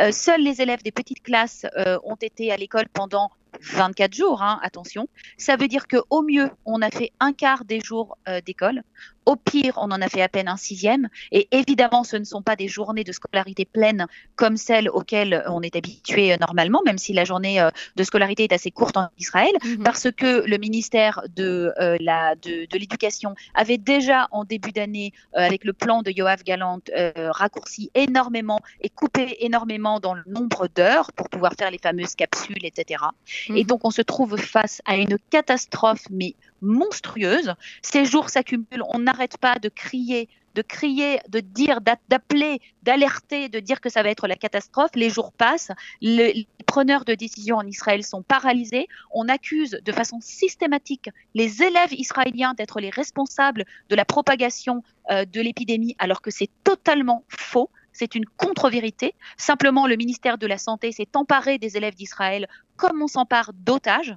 Euh, 0.00 0.12
seuls 0.12 0.42
les 0.42 0.62
élèves 0.62 0.82
des 0.82 0.92
petites 0.92 1.22
classes 1.22 1.66
euh, 1.76 1.98
ont 2.04 2.16
été 2.16 2.52
à 2.52 2.56
l'école 2.56 2.88
pendant 2.92 3.30
24 3.60 4.14
jours, 4.14 4.42
hein, 4.42 4.58
attention. 4.62 5.08
Ça 5.36 5.56
veut 5.56 5.68
dire 5.68 5.86
qu'au 5.86 6.22
mieux, 6.22 6.50
on 6.64 6.80
a 6.80 6.90
fait 6.90 7.12
un 7.20 7.32
quart 7.32 7.64
des 7.64 7.80
jours 7.80 8.16
euh, 8.28 8.40
d'école. 8.40 8.82
Au 9.26 9.36
pire, 9.36 9.74
on 9.76 9.90
en 9.90 10.02
a 10.02 10.08
fait 10.08 10.22
à 10.22 10.28
peine 10.28 10.48
un 10.48 10.56
sixième. 10.56 11.08
Et 11.30 11.48
évidemment, 11.52 12.04
ce 12.04 12.16
ne 12.16 12.24
sont 12.24 12.42
pas 12.42 12.56
des 12.56 12.68
journées 12.68 13.04
de 13.04 13.12
scolarité 13.12 13.64
pleines 13.64 14.06
comme 14.36 14.56
celles 14.56 14.88
auxquelles 14.88 15.44
on 15.48 15.62
est 15.62 15.76
habitué 15.76 16.32
euh, 16.32 16.36
normalement, 16.40 16.80
même 16.84 16.98
si 16.98 17.12
la 17.12 17.24
journée 17.24 17.60
euh, 17.60 17.70
de 17.96 18.02
scolarité 18.04 18.44
est 18.44 18.52
assez 18.52 18.70
courte 18.70 18.96
en 18.96 19.08
Israël, 19.18 19.52
mhm. 19.64 19.82
parce 19.82 20.10
que 20.10 20.44
le 20.46 20.58
ministère 20.58 21.22
de 21.34 21.72
la 22.00 22.34
de, 22.36 22.66
l'éducation 22.72 23.34
avait 23.54 23.78
déjà 23.78 24.28
en 24.30 24.44
début 24.44 24.72
d'année, 24.72 25.12
avec 25.34 25.64
le 25.64 25.72
plan 25.72 26.02
de 26.02 26.10
Yoav 26.10 26.42
Galant, 26.42 26.80
raccourci 27.16 27.90
énormément 27.94 28.60
et 28.80 28.88
coupé 28.88 29.36
énormément 29.40 30.00
dans 30.00 30.14
le 30.14 30.22
nombre 30.26 30.68
d'heures 30.74 31.12
pour 31.12 31.28
pouvoir 31.28 31.52
faire 31.58 31.70
les 31.70 31.78
fameuses 31.78 32.14
capsules, 32.14 32.64
etc. 32.64 33.04
Et 33.48 33.52
mhm. 33.52 33.64
donc, 33.64 33.80
on 33.84 33.90
se 33.90 34.02
trouve 34.02 34.36
face 34.36 34.80
à 34.84 34.96
une 34.96 35.18
catastrophe, 35.30 36.04
mais 36.10 36.34
monstrueuse. 36.62 37.54
Ces 37.82 38.04
jours 38.04 38.30
s'accumulent, 38.30 38.84
on 38.88 39.00
n'arrête 39.00 39.36
pas 39.36 39.58
de 39.58 39.68
crier, 39.68 40.28
de 40.54 40.62
crier, 40.62 41.18
de 41.28 41.40
dire, 41.40 41.80
d'appeler, 41.80 42.60
d'alerter, 42.82 43.48
de 43.48 43.60
dire 43.60 43.80
que 43.80 43.88
ça 43.88 44.02
va 44.02 44.10
être 44.10 44.26
la 44.26 44.36
catastrophe. 44.36 44.90
Les 44.94 45.10
jours 45.10 45.32
passent, 45.32 45.72
les 46.00 46.46
preneurs 46.66 47.04
de 47.04 47.14
décision 47.14 47.56
en 47.56 47.66
Israël 47.66 48.04
sont 48.04 48.22
paralysés. 48.22 48.86
On 49.12 49.28
accuse 49.28 49.78
de 49.82 49.92
façon 49.92 50.18
systématique 50.20 51.10
les 51.34 51.62
élèves 51.62 51.92
israéliens 51.92 52.54
d'être 52.54 52.80
les 52.80 52.90
responsables 52.90 53.64
de 53.88 53.94
la 53.94 54.04
propagation 54.04 54.82
euh, 55.10 55.24
de 55.24 55.40
l'épidémie, 55.40 55.96
alors 55.98 56.22
que 56.22 56.30
c'est 56.30 56.50
totalement 56.64 57.24
faux 57.28 57.70
c'est 57.94 58.14
une 58.14 58.24
contre-vérité. 58.24 59.14
Simplement, 59.36 59.86
le 59.86 59.96
ministère 59.96 60.38
de 60.38 60.46
la 60.46 60.56
Santé 60.56 60.92
s'est 60.92 61.10
emparé 61.14 61.58
des 61.58 61.76
élèves 61.76 61.94
d'Israël 61.94 62.48
comme 62.76 63.02
on 63.02 63.06
s'empare 63.06 63.52
d'otages 63.52 64.16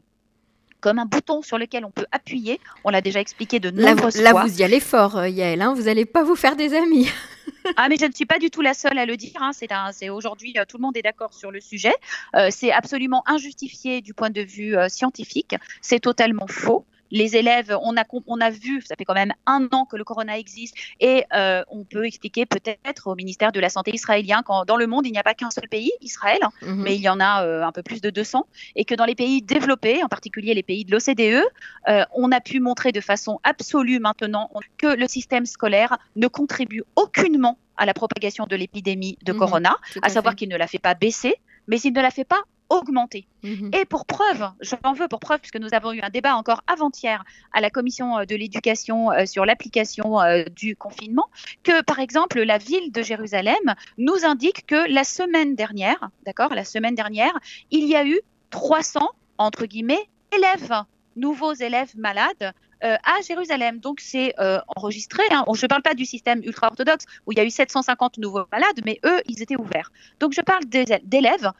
comme 0.81 0.99
un 0.99 1.05
bouton 1.05 1.41
sur 1.41 1.57
lequel 1.57 1.85
on 1.85 1.91
peut 1.91 2.05
appuyer. 2.11 2.59
On 2.83 2.89
l'a 2.89 3.01
déjà 3.01 3.19
expliqué 3.19 3.59
de 3.59 3.71
nombreuses 3.71 4.15
fois. 4.15 4.23
Là, 4.23 4.33
vous 4.33 4.59
y 4.59 4.63
allez 4.63 4.79
fort, 4.79 5.17
euh, 5.17 5.27
Yael. 5.27 5.61
Hein 5.61 5.73
vous 5.73 5.83
n'allez 5.83 6.05
pas 6.05 6.23
vous 6.23 6.35
faire 6.35 6.55
des 6.55 6.73
amis. 6.73 7.09
ah, 7.77 7.87
mais 7.89 7.97
je 7.97 8.05
ne 8.05 8.11
suis 8.11 8.25
pas 8.25 8.39
du 8.39 8.49
tout 8.49 8.61
la 8.61 8.73
seule 8.73 8.97
à 8.97 9.05
le 9.05 9.17
dire. 9.17 9.41
Hein. 9.41 9.51
C'est 9.53 10.09
aujourd'hui, 10.09 10.53
euh, 10.57 10.65
tout 10.67 10.77
le 10.77 10.83
monde 10.83 10.97
est 10.97 11.01
d'accord 11.01 11.33
sur 11.33 11.51
le 11.51 11.59
sujet. 11.59 11.93
Euh, 12.35 12.49
c'est 12.51 12.71
absolument 12.71 13.23
injustifié 13.27 14.01
du 14.01 14.13
point 14.13 14.29
de 14.29 14.41
vue 14.41 14.75
scientifique. 14.89 15.55
C'est 15.81 15.99
totalement 15.99 16.47
faux 16.47 16.85
les 17.11 17.35
élèves, 17.35 17.77
on 17.81 17.97
a, 17.97 18.03
on 18.27 18.41
a 18.41 18.49
vu, 18.49 18.81
ça 18.81 18.95
fait 18.97 19.05
quand 19.05 19.13
même 19.13 19.33
un 19.45 19.67
an 19.71 19.85
que 19.85 19.95
le 19.95 20.03
corona 20.03 20.37
existe, 20.37 20.75
et 20.99 21.23
euh, 21.33 21.63
on 21.69 21.83
peut 21.83 22.05
expliquer 22.05 22.45
peut-être 22.45 23.07
au 23.07 23.15
ministère 23.15 23.51
de 23.51 23.59
la 23.59 23.69
Santé 23.69 23.91
israélien 23.93 24.41
qu'en 24.43 24.65
dans 24.65 24.77
le 24.77 24.87
monde, 24.87 25.05
il 25.05 25.11
n'y 25.11 25.17
a 25.17 25.23
pas 25.23 25.33
qu'un 25.33 25.51
seul 25.51 25.67
pays, 25.69 25.91
Israël, 26.01 26.39
mhm. 26.61 26.83
mais 26.83 26.95
il 26.95 27.01
y 27.01 27.09
en 27.09 27.19
a 27.19 27.45
euh, 27.45 27.63
un 27.63 27.71
peu 27.71 27.83
plus 27.83 28.01
de 28.01 28.09
200, 28.09 28.45
et 28.75 28.85
que 28.85 28.95
dans 28.95 29.05
les 29.05 29.15
pays 29.15 29.41
développés, 29.41 30.03
en 30.03 30.07
particulier 30.07 30.53
les 30.53 30.63
pays 30.63 30.85
de 30.85 30.91
l'OCDE, 30.91 31.43
euh, 31.89 32.05
on 32.13 32.31
a 32.31 32.41
pu 32.41 32.59
montrer 32.59 32.91
de 32.91 33.01
façon 33.01 33.39
absolue 33.43 33.99
maintenant 33.99 34.49
que 34.77 34.87
le 34.87 35.07
système 35.07 35.45
scolaire 35.45 35.97
ne 36.15 36.27
contribue 36.27 36.83
aucunement 36.95 37.57
à 37.77 37.85
la 37.85 37.93
propagation 37.93 38.45
de 38.45 38.55
l'épidémie 38.55 39.17
de 39.23 39.33
mhm. 39.33 39.39
corona, 39.39 39.77
à, 40.01 40.09
savoir 40.09 40.35
qu'il 40.35 40.49
ne 40.49 40.57
la 40.57 40.67
fait 40.67 40.79
pas 40.79 40.95
baisser, 40.95 41.35
mais 41.67 41.79
il 41.81 41.93
ne 41.93 42.01
la 42.01 42.11
fait 42.11 42.25
pas 42.25 42.41
augmenter. 42.69 43.27
Mhm. 43.43 43.71
Et 43.73 43.85
pour 43.85 44.05
preuve, 44.05 44.49
j'en 44.61 44.93
veux 44.93 45.07
pour 45.07 45.19
preuve, 45.19 45.39
puisque 45.39 45.59
nous 45.59 45.73
avons 45.73 45.91
eu 45.91 46.01
un 46.01 46.09
débat 46.09 46.35
encore 46.35 46.61
avant-hier 46.67 47.23
à 47.53 47.61
la 47.61 47.69
commission 47.69 48.17
euh, 48.17 48.25
de 48.25 48.35
l'éducation 48.35 49.11
euh, 49.11 49.25
sur 49.25 49.45
l'application 49.45 50.19
euh, 50.19 50.43
du 50.55 50.75
confinement, 50.75 51.29
que 51.63 51.83
par 51.83 51.99
exemple 51.99 52.41
la 52.41 52.57
ville 52.57 52.91
de 52.91 53.01
Jérusalem 53.01 53.75
nous 53.97 54.25
indique 54.25 54.65
que 54.65 54.91
la 54.91 55.03
semaine 55.03 55.55
dernière, 55.55 56.09
d'accord, 56.25 56.53
la 56.53 56.65
semaine 56.65 56.95
dernière, 56.95 57.37
il 57.71 57.85
y 57.85 57.95
a 57.95 58.05
eu 58.05 58.19
300 58.49 59.09
entre 59.37 59.65
guillemets 59.65 60.09
élèves, 60.35 60.83
nouveaux 61.15 61.53
élèves 61.53 61.95
malades 61.97 62.53
à 62.81 63.21
Jérusalem. 63.27 63.79
Donc 63.79 63.99
c'est 63.99 64.35
enregistré. 64.75 65.23
Hein. 65.31 65.43
Je 65.53 65.65
ne 65.65 65.67
parle 65.67 65.81
pas 65.81 65.95
du 65.95 66.05
système 66.05 66.41
ultra-orthodoxe 66.43 67.05
où 67.25 67.31
il 67.31 67.37
y 67.37 67.41
a 67.41 67.43
eu 67.43 67.49
750 67.49 68.19
nouveaux 68.19 68.45
malades, 68.51 68.79
mais 68.85 68.99
eux, 69.05 69.21
ils 69.27 69.41
étaient 69.41 69.59
ouverts. 69.59 69.91
Donc 70.19 70.33
je 70.33 70.41
parle 70.41 70.65
d'élèves 70.65 71.51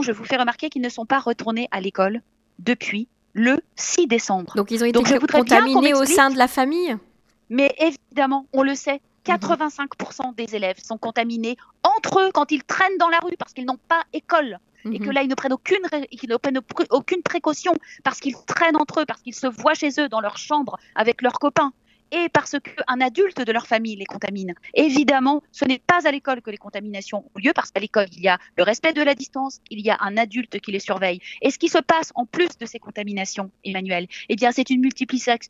je 0.00 0.12
vous 0.12 0.24
fais 0.24 0.36
remarquer 0.36 0.70
qu'ils 0.70 0.82
ne 0.82 0.88
sont 0.88 1.06
pas 1.06 1.18
retournés 1.18 1.68
à 1.70 1.80
l'école 1.80 2.22
depuis 2.58 3.08
le 3.32 3.60
6 3.76 4.06
décembre. 4.06 4.54
Donc 4.56 4.70
ils 4.70 4.82
ont 4.82 4.86
été 4.86 5.18
contaminés 5.26 5.94
au 5.94 6.04
sein 6.04 6.30
de 6.30 6.38
la 6.38 6.48
famille? 6.48 6.96
Mais 7.48 7.74
évidemment, 7.78 8.46
on 8.52 8.62
le 8.62 8.74
sait. 8.74 9.00
85% 9.26 10.34
des 10.34 10.56
élèves 10.56 10.78
sont 10.82 10.96
contaminés 10.96 11.56
entre 11.82 12.20
eux 12.20 12.30
quand 12.32 12.50
ils 12.52 12.64
traînent 12.64 12.96
dans 12.98 13.10
la 13.10 13.18
rue 13.18 13.36
parce 13.38 13.52
qu'ils 13.52 13.66
n'ont 13.66 13.78
pas 13.88 14.04
école. 14.12 14.58
Et 14.90 14.98
que 14.98 15.04
mhm. 15.04 15.12
là, 15.12 15.22
ils 15.22 15.28
ne 15.28 15.34
prennent 15.34 15.52
aucune, 15.52 15.82
ils 16.10 16.28
ne 16.30 16.36
prennent 16.36 16.60
aucune 16.88 17.22
précaution 17.22 17.74
parce 18.02 18.18
qu'ils 18.18 18.34
traînent 18.46 18.76
entre 18.76 19.00
eux, 19.00 19.04
parce 19.04 19.20
qu'ils 19.20 19.34
se 19.34 19.46
voient 19.46 19.74
chez 19.74 19.90
eux 20.00 20.08
dans 20.08 20.20
leur 20.20 20.38
chambre 20.38 20.78
avec 20.94 21.20
leurs 21.20 21.38
copains 21.38 21.72
et 22.12 22.28
parce 22.28 22.56
qu'un 22.58 23.00
adulte 23.00 23.44
de 23.44 23.52
leur 23.52 23.66
famille 23.66 23.96
les 23.96 24.06
contamine. 24.06 24.54
Évidemment, 24.74 25.42
ce 25.52 25.64
n'est 25.64 25.78
pas 25.78 26.06
à 26.06 26.10
l'école 26.10 26.42
que 26.42 26.50
les 26.50 26.56
contaminations 26.56 27.24
ont 27.34 27.38
lieu, 27.38 27.52
parce 27.54 27.70
qu'à 27.70 27.80
l'école, 27.80 28.06
il 28.12 28.20
y 28.20 28.28
a 28.28 28.38
le 28.56 28.62
respect 28.62 28.92
de 28.92 29.02
la 29.02 29.14
distance, 29.14 29.60
il 29.70 29.80
y 29.80 29.90
a 29.90 29.98
un 30.00 30.16
adulte 30.16 30.60
qui 30.60 30.72
les 30.72 30.80
surveille. 30.80 31.20
Et 31.42 31.50
ce 31.50 31.58
qui 31.58 31.68
se 31.68 31.78
passe 31.78 32.12
en 32.14 32.26
plus 32.26 32.58
de 32.58 32.66
ces 32.66 32.78
contaminations, 32.78 33.50
Emmanuel, 33.64 34.06
eh 34.28 34.36
bien, 34.36 34.52
c'est 34.52 34.70
une, 34.70 34.88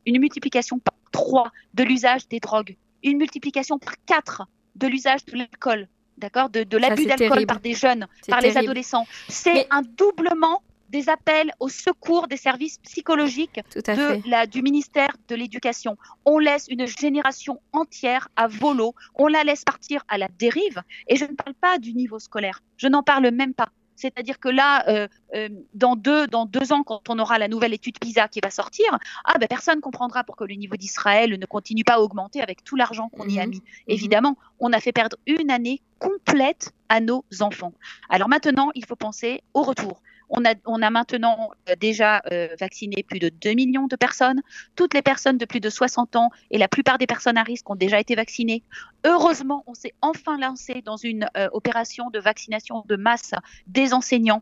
une 0.05 0.19
multiplication 0.19 0.79
par 0.79 0.93
trois 1.11 1.51
de 1.73 1.83
l'usage 1.83 2.27
des 2.27 2.39
drogues 2.39 2.75
une 3.03 3.17
multiplication 3.17 3.79
par 3.79 3.93
quatre 4.05 4.43
de 4.75 4.87
l'usage 4.87 5.25
de 5.25 5.37
l'alcool, 5.37 5.87
d'accord, 6.17 6.49
de, 6.49 6.77
l'abus 6.77 7.05
d'alcool 7.05 7.45
par 7.45 7.59
des 7.59 7.73
jeunes, 7.73 8.07
par 8.27 8.41
les 8.41 8.57
adolescents. 8.57 9.07
C'est 9.27 9.67
un 9.69 9.81
doublement 9.81 10.61
des 10.91 11.09
appels 11.09 11.51
au 11.59 11.69
secours 11.69 12.27
des 12.27 12.37
services 12.37 12.77
psychologiques 12.79 13.61
de 13.75 14.29
la, 14.29 14.45
du 14.45 14.61
ministère 14.61 15.15
de 15.27 15.35
l'Éducation. 15.35 15.97
On 16.25 16.37
laisse 16.37 16.67
une 16.67 16.85
génération 16.85 17.61
entière 17.71 18.27
à 18.35 18.47
volo, 18.47 18.93
on 19.15 19.27
la 19.27 19.43
laisse 19.43 19.63
partir 19.63 20.03
à 20.07 20.17
la 20.17 20.27
dérive, 20.37 20.81
et 21.07 21.15
je 21.15 21.25
ne 21.25 21.33
parle 21.33 21.55
pas 21.55 21.79
du 21.79 21.93
niveau 21.93 22.19
scolaire, 22.19 22.61
je 22.77 22.87
n'en 22.87 23.03
parle 23.03 23.31
même 23.31 23.53
pas. 23.53 23.69
C'est-à-dire 24.01 24.39
que 24.39 24.49
là, 24.49 24.83
euh, 24.89 25.07
euh, 25.35 25.47
dans, 25.75 25.95
deux, 25.95 26.25
dans 26.25 26.45
deux 26.45 26.73
ans, 26.73 26.81
quand 26.83 27.07
on 27.09 27.19
aura 27.19 27.37
la 27.37 27.47
nouvelle 27.47 27.73
étude 27.73 27.99
PISA 27.99 28.27
qui 28.27 28.39
va 28.39 28.49
sortir, 28.49 28.97
ah 29.25 29.37
ben, 29.37 29.47
personne 29.47 29.75
ne 29.75 29.81
comprendra 29.81 30.23
pourquoi 30.23 30.47
le 30.47 30.55
niveau 30.55 30.75
d'Israël 30.75 31.37
ne 31.37 31.45
continue 31.45 31.83
pas 31.83 31.95
à 31.95 31.99
augmenter 31.99 32.41
avec 32.41 32.63
tout 32.63 32.75
l'argent 32.75 33.09
qu'on 33.09 33.27
y 33.27 33.39
a 33.39 33.43
mhm. 33.43 33.51
mis. 33.51 33.57
Mhm. 33.57 33.63
Évidemment, 33.87 34.37
on 34.59 34.73
a 34.73 34.79
fait 34.79 34.91
perdre 34.91 35.17
une 35.27 35.51
année 35.51 35.81
complète 35.99 36.71
à 36.89 36.99
nos 36.99 37.23
enfants. 37.41 37.73
Alors 38.09 38.27
maintenant, 38.27 38.71
il 38.73 38.85
faut 38.85 38.95
penser 38.95 39.43
au 39.53 39.61
retour. 39.61 40.01
On 40.31 40.45
a, 40.45 40.89
maintenant 40.89 41.51
euh, 41.69 41.75
déjà 41.79 42.21
euh, 42.31 42.47
vacciné 42.59 43.03
plus 43.03 43.19
de 43.19 43.29
2 43.29 43.53
millions 43.53 43.87
de 43.87 43.95
personnes. 43.95 44.41
Toutes 44.75 44.93
les 44.93 45.01
personnes 45.01 45.37
de 45.37 45.45
plus 45.45 45.59
de 45.59 45.69
60 45.69 46.15
ans 46.15 46.29
et 46.49 46.57
la 46.57 46.67
plupart 46.67 46.97
des 46.97 47.07
personnes 47.07 47.37
à 47.37 47.43
risque 47.43 47.69
ont 47.69 47.75
déjà 47.75 47.99
été 47.99 48.15
vaccinées. 48.15 48.63
Heureusement, 49.05 49.63
on 49.67 49.73
s'est 49.73 49.93
enfin 50.01 50.37
lancé 50.37 50.81
dans 50.81 50.95
une 50.95 51.27
euh, 51.37 51.49
opération 51.51 52.09
de 52.09 52.19
vaccination 52.19 52.83
de 52.87 52.95
masse 52.95 53.33
des 53.67 53.93
enseignants 53.93 54.41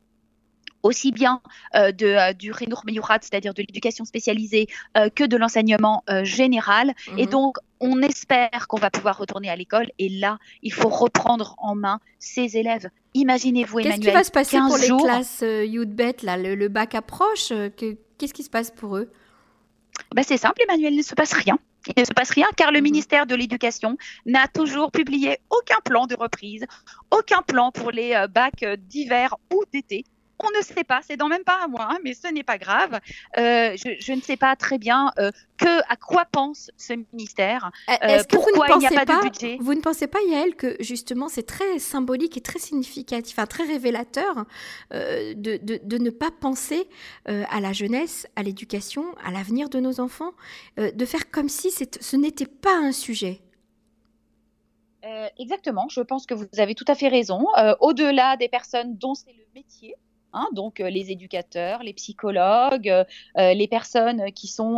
aussi 0.83 1.11
bien 1.11 1.41
de, 1.73 2.33
du 2.33 2.51
Renour 2.51 2.83
Meyourat, 2.85 3.19
c'est-à-dire 3.21 3.53
de 3.53 3.61
l'éducation 3.61 4.05
spécialisée, 4.05 4.67
que 5.15 5.25
de 5.25 5.37
l'enseignement 5.37 6.03
général. 6.23 6.93
Et 7.17 7.25
mhm. 7.25 7.31
donc, 7.31 7.57
on 7.79 8.01
espère 8.01 8.67
qu'on 8.67 8.77
va 8.77 8.89
pouvoir 8.89 9.17
retourner 9.17 9.49
à 9.49 9.55
l'école. 9.55 9.87
Et 9.99 10.09
là, 10.09 10.37
il 10.61 10.73
faut 10.73 10.89
reprendre 10.89 11.55
en 11.57 11.75
main 11.75 11.99
ces 12.19 12.57
élèves. 12.57 12.89
Imaginez-vous, 13.13 13.79
Emmanuel. 13.79 13.99
Qu'est-ce 13.99 14.09
qui 14.09 14.13
va 14.13 14.23
se 14.23 14.31
passer 14.31 14.57
pour 14.57 14.77
les 14.77 15.03
classes 15.03 15.43
euh, 15.43 15.65
Youthbet 15.65 16.17
là 16.23 16.37
le, 16.37 16.67
bac 16.67 16.95
approche. 16.95 17.51
Euh, 17.51 17.69
qu'est-ce 18.17 18.33
qui 18.33 18.43
se 18.43 18.49
passe 18.49 18.71
pour 18.71 18.97
eux? 18.97 19.11
Bah, 20.13 20.23
C'est 20.23 20.37
simple, 20.37 20.61
Emmanuel, 20.63 20.93
il 20.93 20.97
ne 20.97 21.03
se 21.03 21.15
passe 21.15 21.33
rien. 21.33 21.57
Il 21.87 21.99
ne 21.99 22.05
se 22.05 22.13
passe 22.13 22.29
rien 22.31 22.47
car 22.55 22.71
le 22.71 22.79
mhm. 22.79 22.83
ministère 22.83 23.25
de 23.25 23.35
l'Éducation 23.35 23.97
n'a 24.25 24.47
toujours 24.47 24.91
publié 24.91 25.39
aucun 25.49 25.79
plan 25.83 26.05
de 26.05 26.15
reprise, 26.15 26.65
aucun 27.11 27.41
plan 27.41 27.71
pour 27.71 27.91
les 27.91 28.13
euh, 28.13 28.27
bacs 28.27 28.65
d'hiver 28.77 29.35
ou 29.53 29.63
d'été. 29.71 30.03
On 30.41 30.57
ne 30.57 30.63
sait 30.63 30.85
pas, 30.85 31.01
c'est 31.05 31.17
dans 31.17 31.27
même 31.27 31.43
pas 31.43 31.63
à 31.63 31.67
moi, 31.67 31.87
hein, 31.91 31.97
mais 32.03 32.13
ce 32.13 32.27
n'est 32.27 32.43
pas 32.43 32.57
grave. 32.57 32.99
Euh, 33.37 33.75
je, 33.75 34.13
ne 34.13 34.21
sais 34.21 34.37
pas 34.37 34.55
très 34.55 34.77
bien 34.77 35.11
euh, 35.19 35.31
que 35.57 35.79
à 35.91 35.97
quoi 35.97 36.25
pense 36.31 36.71
ce 36.77 36.93
ministère. 36.93 37.71
Euh, 37.89 37.93
est-ce 38.01 38.27
que 38.27 38.37
pourquoi 38.37 38.67
vous 38.67 38.75
ne 38.75 38.77
il 38.77 38.89
n'y 38.89 38.97
a 38.97 39.05
pas, 39.05 39.17
de 39.17 39.21
budget? 39.23 39.57
Vous 39.59 39.73
ne 39.73 39.81
pensez 39.81 40.07
pas, 40.07 40.19
Yael, 40.29 40.55
que 40.55 40.77
justement 40.79 41.27
c'est 41.27 41.43
très 41.45 41.79
symbolique 41.79 42.37
et 42.37 42.41
très 42.41 42.59
significatif, 42.59 43.37
enfin 43.37 43.47
très 43.47 43.65
révélateur 43.65 44.45
de, 44.91 45.35
de, 45.35 45.97
ne 45.97 46.09
pas 46.09 46.31
penser 46.31 46.87
à 47.25 47.59
la 47.59 47.73
jeunesse, 47.73 48.27
à 48.35 48.43
l'éducation, 48.43 49.03
à 49.23 49.31
l'avenir 49.31 49.69
de 49.69 49.79
nos 49.79 49.99
enfants, 49.99 50.31
de 50.77 51.05
faire 51.05 51.29
comme 51.31 51.49
si 51.49 51.71
ce 51.71 52.15
n'était 52.15 52.45
pas 52.45 52.75
un 52.75 52.93
sujet? 52.93 53.41
Exactement, 55.37 55.87
je 55.89 56.01
pense 56.01 56.25
que 56.25 56.33
vous 56.33 56.45
avez 56.57 56.75
tout 56.75 56.85
à 56.87 56.95
fait 56.95 57.09
raison. 57.09 57.45
Au-delà 57.81 58.37
des 58.37 58.47
personnes 58.47 58.95
dont 58.97 59.15
c'est 59.15 59.33
le 59.33 59.45
métier, 59.53 59.95
Hein, 60.31 60.47
donc 60.53 60.79
euh, 60.79 60.89
les 60.89 61.11
éducateurs, 61.11 61.81
les 61.81 61.93
psychologues, 61.93 62.89
euh, 62.89 63.03
euh, 63.37 63.53
les 63.53 63.67
personnes 63.67 64.31
qui 64.31 64.47
sont, 64.47 64.77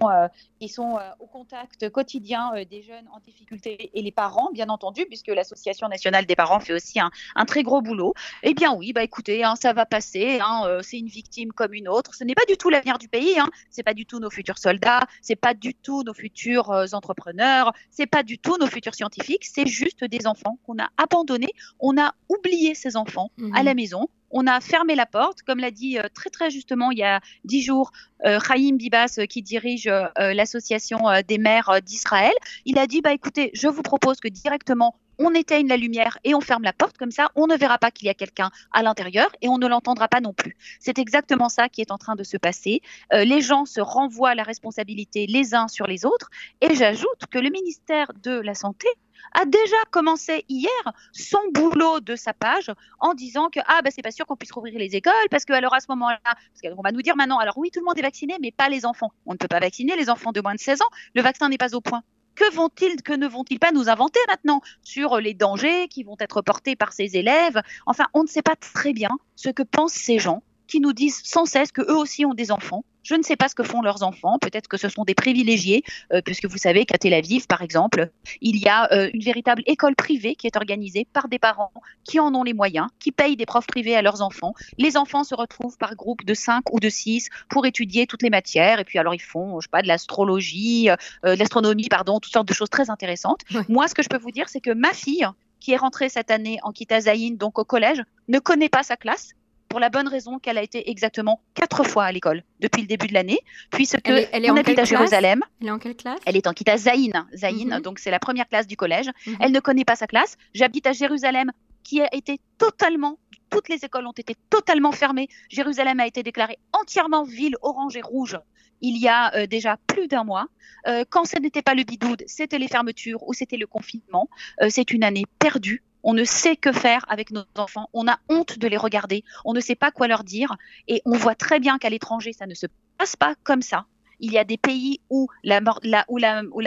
qui 0.59 0.69
sont 0.69 0.99
au 1.19 1.27
contact 1.27 1.89
quotidien 1.89 2.51
des 2.69 2.81
jeunes 2.81 3.07
en 3.13 3.19
difficulté 3.19 3.91
et 3.93 4.01
les 4.01 4.11
parents, 4.11 4.49
bien 4.53 4.69
entendu, 4.69 5.05
puisque 5.05 5.27
l'Association 5.27 5.87
nationale 5.87 6.25
des 6.25 6.35
parents 6.35 6.59
fait 6.59 6.73
aussi 6.73 6.99
un, 6.99 7.11
un, 7.35 7.45
très 7.45 7.63
gros 7.63 7.81
boulot. 7.81 8.13
Eh 8.43 8.53
bien 8.53 8.73
oui, 8.73 8.93
bah 8.93 9.03
écoutez, 9.03 9.43
hein, 9.43 9.55
ça 9.55 9.73
va 9.73 9.85
passer, 9.85 10.39
hein, 10.41 10.79
c'est 10.81 10.99
une 10.99 11.07
victime 11.07 11.51
comme 11.51 11.73
une 11.73 11.87
autre. 11.87 12.15
Ce 12.15 12.23
n'est 12.23 12.35
pas 12.35 12.45
du 12.47 12.57
tout 12.57 12.69
l'avenir 12.69 12.97
du 12.97 13.07
pays, 13.07 13.37
c'est 13.69 13.83
pas 13.83 13.93
du 13.93 14.05
tout 14.05 14.19
nos 14.19 14.29
futurs 14.29 14.57
soldats, 14.57 15.01
c'est 15.21 15.35
pas 15.35 15.53
du 15.53 15.73
tout 15.73 16.03
nos 16.03 16.13
futurs 16.13 16.69
entrepreneurs, 16.93 17.73
c'est 17.89 18.07
pas 18.07 18.23
du 18.23 18.37
tout 18.37 18.57
nos 18.57 18.67
futurs 18.67 18.95
scientifiques, 18.95 19.45
c'est 19.45 19.67
juste 19.67 20.03
des 20.03 20.27
enfants 20.27 20.59
qu'on 20.65 20.77
a 20.79 20.89
abandonnés, 20.97 21.53
on 21.79 21.97
a 21.97 22.13
oublié 22.29 22.75
ces 22.75 22.95
enfants 22.95 23.31
à 23.53 23.61
mmh 23.61 23.65
la 23.65 23.73
maison, 23.73 24.07
on 24.31 24.47
a 24.47 24.59
fermé 24.59 24.95
la 24.95 25.05
porte, 25.05 25.41
comme 25.43 25.59
l'a 25.59 25.71
dit 25.71 25.97
euh, 25.97 26.03
très 26.13 26.29
très 26.29 26.49
justement 26.49 26.91
il 26.91 26.97
y 26.97 27.03
a 27.03 27.21
dix 27.45 27.61
jours 27.61 27.91
euh, 28.25 28.39
Bibas 28.73 29.15
euh, 29.17 29.25
qui 29.25 29.41
dirige 29.41 29.89
l'association 30.17 30.99
des 31.27 31.37
maires 31.37 31.81
d'Israël. 31.83 32.33
Il 32.65 32.77
a 32.77 32.87
dit 32.87 33.01
bah 33.01 33.13
écoutez, 33.13 33.51
je 33.53 33.67
vous 33.67 33.81
propose 33.81 34.19
que 34.19 34.27
directement 34.27 34.95
on 35.21 35.33
éteigne 35.33 35.67
la 35.67 35.77
lumière 35.77 36.17
et 36.23 36.35
on 36.35 36.41
ferme 36.41 36.63
la 36.63 36.73
porte, 36.73 36.97
comme 36.97 37.11
ça 37.11 37.29
on 37.35 37.47
ne 37.47 37.55
verra 37.55 37.77
pas 37.77 37.91
qu'il 37.91 38.07
y 38.07 38.09
a 38.09 38.13
quelqu'un 38.13 38.49
à 38.71 38.83
l'intérieur 38.83 39.29
et 39.41 39.49
on 39.49 39.57
ne 39.57 39.67
l'entendra 39.67 40.07
pas 40.07 40.19
non 40.19 40.33
plus. 40.33 40.57
C'est 40.79 40.99
exactement 40.99 41.49
ça 41.49 41.69
qui 41.69 41.81
est 41.81 41.91
en 41.91 41.97
train 41.97 42.15
de 42.15 42.23
se 42.23 42.37
passer. 42.37 42.81
les 43.11 43.41
gens 43.41 43.65
se 43.65 43.81
renvoient 43.81 44.35
la 44.35 44.43
responsabilité 44.43 45.27
les 45.27 45.53
uns 45.53 45.67
sur 45.67 45.87
les 45.87 46.05
autres 46.05 46.29
et 46.61 46.75
j'ajoute 46.75 47.25
que 47.29 47.39
le 47.39 47.49
ministère 47.49 48.11
de 48.23 48.31
la 48.31 48.55
Santé 48.55 48.87
a 49.33 49.45
déjà 49.45 49.77
commencé 49.91 50.45
hier 50.49 50.93
son 51.13 51.39
boulot 51.53 51.99
de 51.99 52.15
sa 52.15 52.33
page 52.33 52.71
en 52.99 53.13
disant 53.13 53.49
que 53.49 53.59
ah 53.67 53.81
bah 53.83 53.89
c'est 53.93 54.01
pas 54.01 54.11
sûr 54.11 54.25
qu'on 54.25 54.35
puisse 54.35 54.51
rouvrir 54.51 54.77
les 54.77 54.95
écoles 54.95 55.13
parce 55.29 55.45
que 55.45 55.53
alors 55.53 55.73
à 55.73 55.79
ce 55.79 55.87
moment-là 55.89 56.19
parce 56.23 56.61
qu'on 56.61 56.81
va 56.81 56.91
nous 56.91 57.01
dire 57.01 57.15
maintenant 57.15 57.37
alors 57.37 57.57
oui 57.57 57.69
tout 57.71 57.79
le 57.79 57.85
monde 57.85 57.97
est 57.97 58.03
vacciné 58.03 58.35
mais 58.41 58.51
pas 58.51 58.69
les 58.69 58.85
enfants. 58.85 59.11
On 59.25 59.33
ne 59.33 59.37
peut 59.37 59.47
pas 59.47 59.59
vacciner 59.59 59.95
les 59.95 60.09
enfants 60.09 60.31
de 60.31 60.41
moins 60.41 60.55
de 60.55 60.59
16 60.59 60.81
ans. 60.81 60.89
Le 61.15 61.21
vaccin 61.21 61.49
n'est 61.49 61.57
pas 61.57 61.75
au 61.75 61.81
point. 61.81 62.03
Que 62.35 62.53
vont-ils, 62.53 63.01
que 63.01 63.13
ne 63.13 63.27
vont-ils 63.27 63.59
pas 63.59 63.71
nous 63.71 63.89
inventer 63.89 64.19
maintenant 64.27 64.61
sur 64.83 65.17
les 65.17 65.33
dangers 65.33 65.87
qui 65.87 66.03
vont 66.03 66.15
être 66.19 66.41
portés 66.41 66.75
par 66.75 66.93
ces 66.93 67.17
élèves? 67.17 67.61
Enfin, 67.85 68.05
on 68.13 68.23
ne 68.23 68.27
sait 68.27 68.41
pas 68.41 68.55
très 68.55 68.93
bien 68.93 69.11
ce 69.35 69.49
que 69.49 69.63
pensent 69.63 69.93
ces 69.93 70.19
gens 70.19 70.43
qui 70.71 70.79
nous 70.79 70.93
disent 70.93 71.21
sans 71.23 71.45
cesse 71.45 71.73
que 71.73 71.81
eux 71.81 71.97
aussi 71.97 72.25
ont 72.25 72.33
des 72.33 72.49
enfants 72.49 72.85
je 73.03 73.15
ne 73.15 73.23
sais 73.23 73.35
pas 73.35 73.47
ce 73.47 73.55
que 73.55 73.63
font 73.63 73.81
leurs 73.81 74.03
enfants. 74.03 74.37
Peut-être 74.39 74.67
que 74.67 74.77
ce 74.77 74.87
sont 74.87 75.03
des 75.03 75.15
privilégiés, 75.15 75.83
euh, 76.13 76.21
puisque 76.23 76.45
vous 76.45 76.59
savez 76.59 76.85
qu'à 76.85 76.99
Tel 76.99 77.15
Aviv, 77.15 77.47
par 77.47 77.63
exemple, 77.63 78.11
il 78.41 78.57
y 78.57 78.67
a 78.67 78.91
euh, 78.93 79.09
une 79.13 79.23
véritable 79.23 79.63
école 79.65 79.95
privée 79.95 80.35
qui 80.35 80.45
est 80.45 80.55
organisée 80.55 81.07
par 81.11 81.27
des 81.27 81.39
parents 81.39 81.71
qui 82.03 82.19
en 82.19 82.33
ont 82.35 82.43
les 82.43 82.53
moyens, 82.53 82.87
qui 82.99 83.11
payent 83.11 83.35
des 83.35 83.47
profs 83.47 83.65
privés 83.65 83.95
à 83.95 84.03
leurs 84.03 84.21
enfants. 84.21 84.53
Les 84.77 84.97
enfants 84.97 85.23
se 85.23 85.33
retrouvent 85.33 85.77
par 85.77 85.95
groupe 85.95 86.23
de 86.25 86.33
5 86.35 86.71
ou 86.71 86.79
de 86.79 86.89
6 86.89 87.29
pour 87.49 87.65
étudier 87.65 88.05
toutes 88.05 88.21
les 88.21 88.29
matières. 88.29 88.79
Et 88.79 88.83
puis 88.83 88.99
alors 88.99 89.15
ils 89.15 89.21
font, 89.21 89.59
je 89.59 89.65
sais 89.65 89.71
pas, 89.71 89.81
de 89.81 89.87
l'astrologie, 89.87 90.89
euh, 90.89 91.33
de 91.33 91.39
l'astronomie, 91.39 91.89
pardon, 91.89 92.19
toutes 92.19 92.33
sortes 92.33 92.47
de 92.47 92.53
choses 92.53 92.69
très 92.69 92.89
intéressantes. 92.89 93.41
Moi, 93.67 93.87
ce 93.87 93.95
que 93.95 94.03
je 94.03 94.09
peux 94.09 94.19
vous 94.19 94.31
dire, 94.31 94.47
c'est 94.47 94.61
que 94.61 94.71
ma 94.71 94.93
fille, 94.93 95.27
qui 95.59 95.73
est 95.73 95.77
rentrée 95.77 96.09
cette 96.09 96.31
année 96.31 96.59
en 96.63 96.71
Kitazaïn, 96.71 97.35
donc 97.35 97.59
au 97.59 97.63
collège, 97.63 98.03
ne 98.27 98.39
connaît 98.39 98.69
pas 98.69 98.83
sa 98.83 98.95
classe 98.95 99.31
pour 99.71 99.79
la 99.79 99.89
bonne 99.89 100.07
raison 100.07 100.37
qu'elle 100.37 100.57
a 100.57 100.63
été 100.63 100.91
exactement 100.91 101.41
quatre 101.53 101.83
fois 101.85 102.03
à 102.03 102.11
l'école 102.11 102.43
depuis 102.59 102.81
le 102.81 102.87
début 102.87 103.07
de 103.07 103.13
l'année, 103.13 103.39
puisque 103.71 103.99
elle 104.03 104.19
est, 104.19 104.29
elle 104.33 104.45
est 104.45 104.51
on 104.51 104.57
habite 104.57 104.77
à 104.77 104.83
Jérusalem. 104.83 105.41
Elle 105.61 105.67
est 105.67 105.71
en 105.71 105.79
quelle 105.79 105.95
classe 105.95 106.19
Elle 106.25 106.35
est 106.35 106.45
en 106.45 106.53
Kita 106.53 106.77
Zaïn, 106.77 107.25
Zaïn 107.33 107.75
mhm. 107.75 107.81
donc 107.81 107.99
c'est 107.99 108.11
la 108.11 108.19
première 108.19 108.47
classe 108.49 108.67
du 108.67 108.75
collège. 108.75 109.09
Mhm. 109.25 109.37
Elle 109.39 109.51
ne 109.53 109.59
connaît 109.61 109.85
pas 109.85 109.95
sa 109.95 110.07
classe. 110.07 110.37
J'habite 110.53 110.85
à 110.87 110.91
Jérusalem, 110.91 111.51
qui 111.83 112.01
a 112.01 112.13
été 112.13 112.39
totalement 112.57 113.17
toutes 113.49 113.67
les 113.67 113.83
écoles 113.83 114.07
ont 114.07 114.13
été 114.13 114.35
totalement 114.49 114.93
fermées. 114.93 115.27
Jérusalem 115.49 115.99
a 115.99 116.07
été 116.07 116.23
déclarée 116.23 116.57
entièrement 116.71 117.23
ville 117.23 117.55
orange 117.61 117.97
et 117.97 118.01
rouge 118.01 118.37
il 118.81 118.97
y 118.97 119.07
a 119.07 119.33
euh, 119.35 119.47
déjà 119.47 119.77
plus 119.87 120.07
d'un 120.07 120.23
mois. 120.23 120.47
Euh, 120.87 121.05
quand 121.09 121.25
ce 121.25 121.37
n'était 121.39 121.61
pas 121.61 121.75
le 121.75 121.83
bidoude, 121.83 122.23
c'était 122.25 122.57
les 122.57 122.67
fermetures 122.67 123.21
ou 123.27 123.33
c'était 123.33 123.57
le 123.57 123.67
confinement. 123.67 124.27
Euh, 124.61 124.67
c'est 124.69 124.91
une 124.91 125.03
année 125.03 125.25
perdue 125.39 125.83
on 126.03 126.13
ne 126.13 126.23
sait 126.23 126.55
que 126.55 126.71
faire 126.71 127.05
avec 127.09 127.31
nos 127.31 127.43
enfants, 127.55 127.89
on 127.93 128.07
a 128.07 128.19
honte 128.29 128.57
de 128.57 128.67
les 128.67 128.77
regarder, 128.77 129.23
on 129.45 129.53
ne 129.53 129.59
sait 129.59 129.75
pas 129.75 129.91
quoi 129.91 130.07
leur 130.07 130.23
dire, 130.23 130.55
et 130.87 131.01
on 131.05 131.17
voit 131.17 131.35
très 131.35 131.59
bien 131.59 131.77
qu'à 131.77 131.89
l'étranger, 131.89 132.33
ça 132.33 132.47
ne 132.47 132.53
se 132.53 132.67
passe 132.97 133.15
pas 133.15 133.35
comme 133.43 133.61
ça. 133.61 133.85
Il 134.19 134.31
y 134.31 134.37
a 134.37 134.43
des 134.43 134.57
pays 134.57 134.99
où 135.09 135.27
la, 135.43 135.61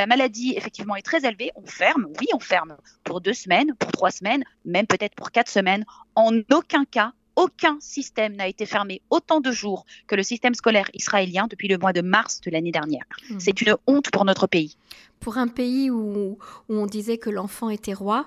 maladie 0.07 0.55
effectivement 0.57 0.97
est 0.97 1.03
très 1.03 1.25
élevée, 1.25 1.53
on 1.55 1.67
ferme, 1.67 2.09
oui, 2.21 2.27
on 2.35 2.41
ferme. 2.41 2.77
Pour 3.05 3.21
deux 3.21 3.33
semaines, 3.33 3.75
pour 3.79 3.93
trois 3.93 4.11
semaines, 4.11 4.45
même 4.65 4.87
peut-être 4.87 5.15
pour 5.15 5.31
quatre 5.31 5.51
semaines. 5.51 5.85
En 6.17 6.33
aucun 6.53 6.85
cas, 6.85 7.13
aucun 7.37 7.77
système 7.81 8.37
n'a 8.37 8.49
été 8.49 8.67
fermé 8.67 9.03
autant 9.11 9.41
de 9.41 9.51
jours 9.53 9.85
que 10.07 10.15
le 10.15 10.23
système 10.23 10.55
scolaire 10.55 10.91
israélien 10.95 11.47
depuis 11.49 11.69
le 11.69 11.79
mois 11.79 11.93
de 11.93 12.01
mars 12.01 12.41
de 12.41 12.51
l'année 12.51 12.73
dernière. 12.73 13.05
Mmh. 13.31 13.41
C'est 13.41 13.61
une 13.61 13.77
honte 13.87 14.11
pour 14.11 14.25
notre 14.25 14.47
pays 14.47 14.77
pour 15.25 15.39
un 15.39 15.49
pays 15.49 15.91
où, 15.91 16.37
on 16.69 16.85
disait 16.85 17.17
que 17.17 17.31
l'enfant 17.31 17.71
était 17.71 17.95
roi, 17.95 18.27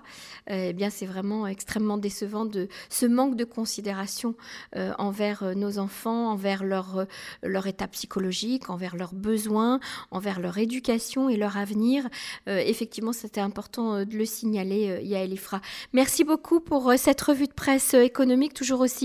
euh, 0.50 0.70
eh 0.70 0.74
bien 0.74 0.90
c'est 0.90 1.06
vraiment 1.06 1.46
extrêmement 1.46 2.00
décevant 2.00 2.44
de 2.44 2.70
ce 2.90 3.06
manque 3.06 3.36
de 3.36 3.44
considération 3.44 4.34
euh, 4.76 4.94
envers 4.98 5.44
euh, 5.44 5.54
nos 5.54 5.78
enfants, 5.78 6.32
envers 6.32 6.64
leur, 6.64 7.06
leur 7.44 7.68
état 7.68 7.88
psychologique, 7.88 8.72
envers 8.72 8.96
leurs 8.96 9.14
besoins, 9.14 9.80
envers 10.10 10.40
leur 10.40 10.58
éducation 10.58 11.30
et 11.30 11.38
leur 11.38 11.56
avenir. 11.58 12.10
effectivement, 12.48 13.14
c'était 13.14 13.42
important 13.42 14.04
de 14.04 14.18
le 14.18 14.26
signaler, 14.26 15.00
Yael 15.04 15.34
Ifra. 15.34 15.62
Merci 15.94 16.24
beaucoup 16.24 16.60
pour 16.60 16.94
cette 16.98 17.22
revue 17.22 17.48
de 17.48 17.54
presse 17.54 17.94
économique, 17.94 18.56
toujours 18.56 18.80
aussi 18.80 18.97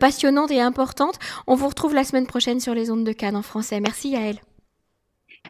passionnante 0.00 0.50
et 0.50 0.60
importante. 0.60 1.18
On 1.46 1.54
vous 1.54 1.68
retrouve 1.68 1.94
la 1.94 2.04
semaine 2.04 2.26
prochaine 2.26 2.60
sur 2.60 2.74
les 2.74 2.90
ondes 2.90 3.04
de 3.04 3.12
Cannes 3.12 3.36
en 3.36 3.42
français. 3.42 3.80
Merci 3.80 4.10
Yael. 4.10 4.40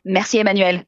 Merci 0.04 0.38
Emmanuel. 0.38 0.84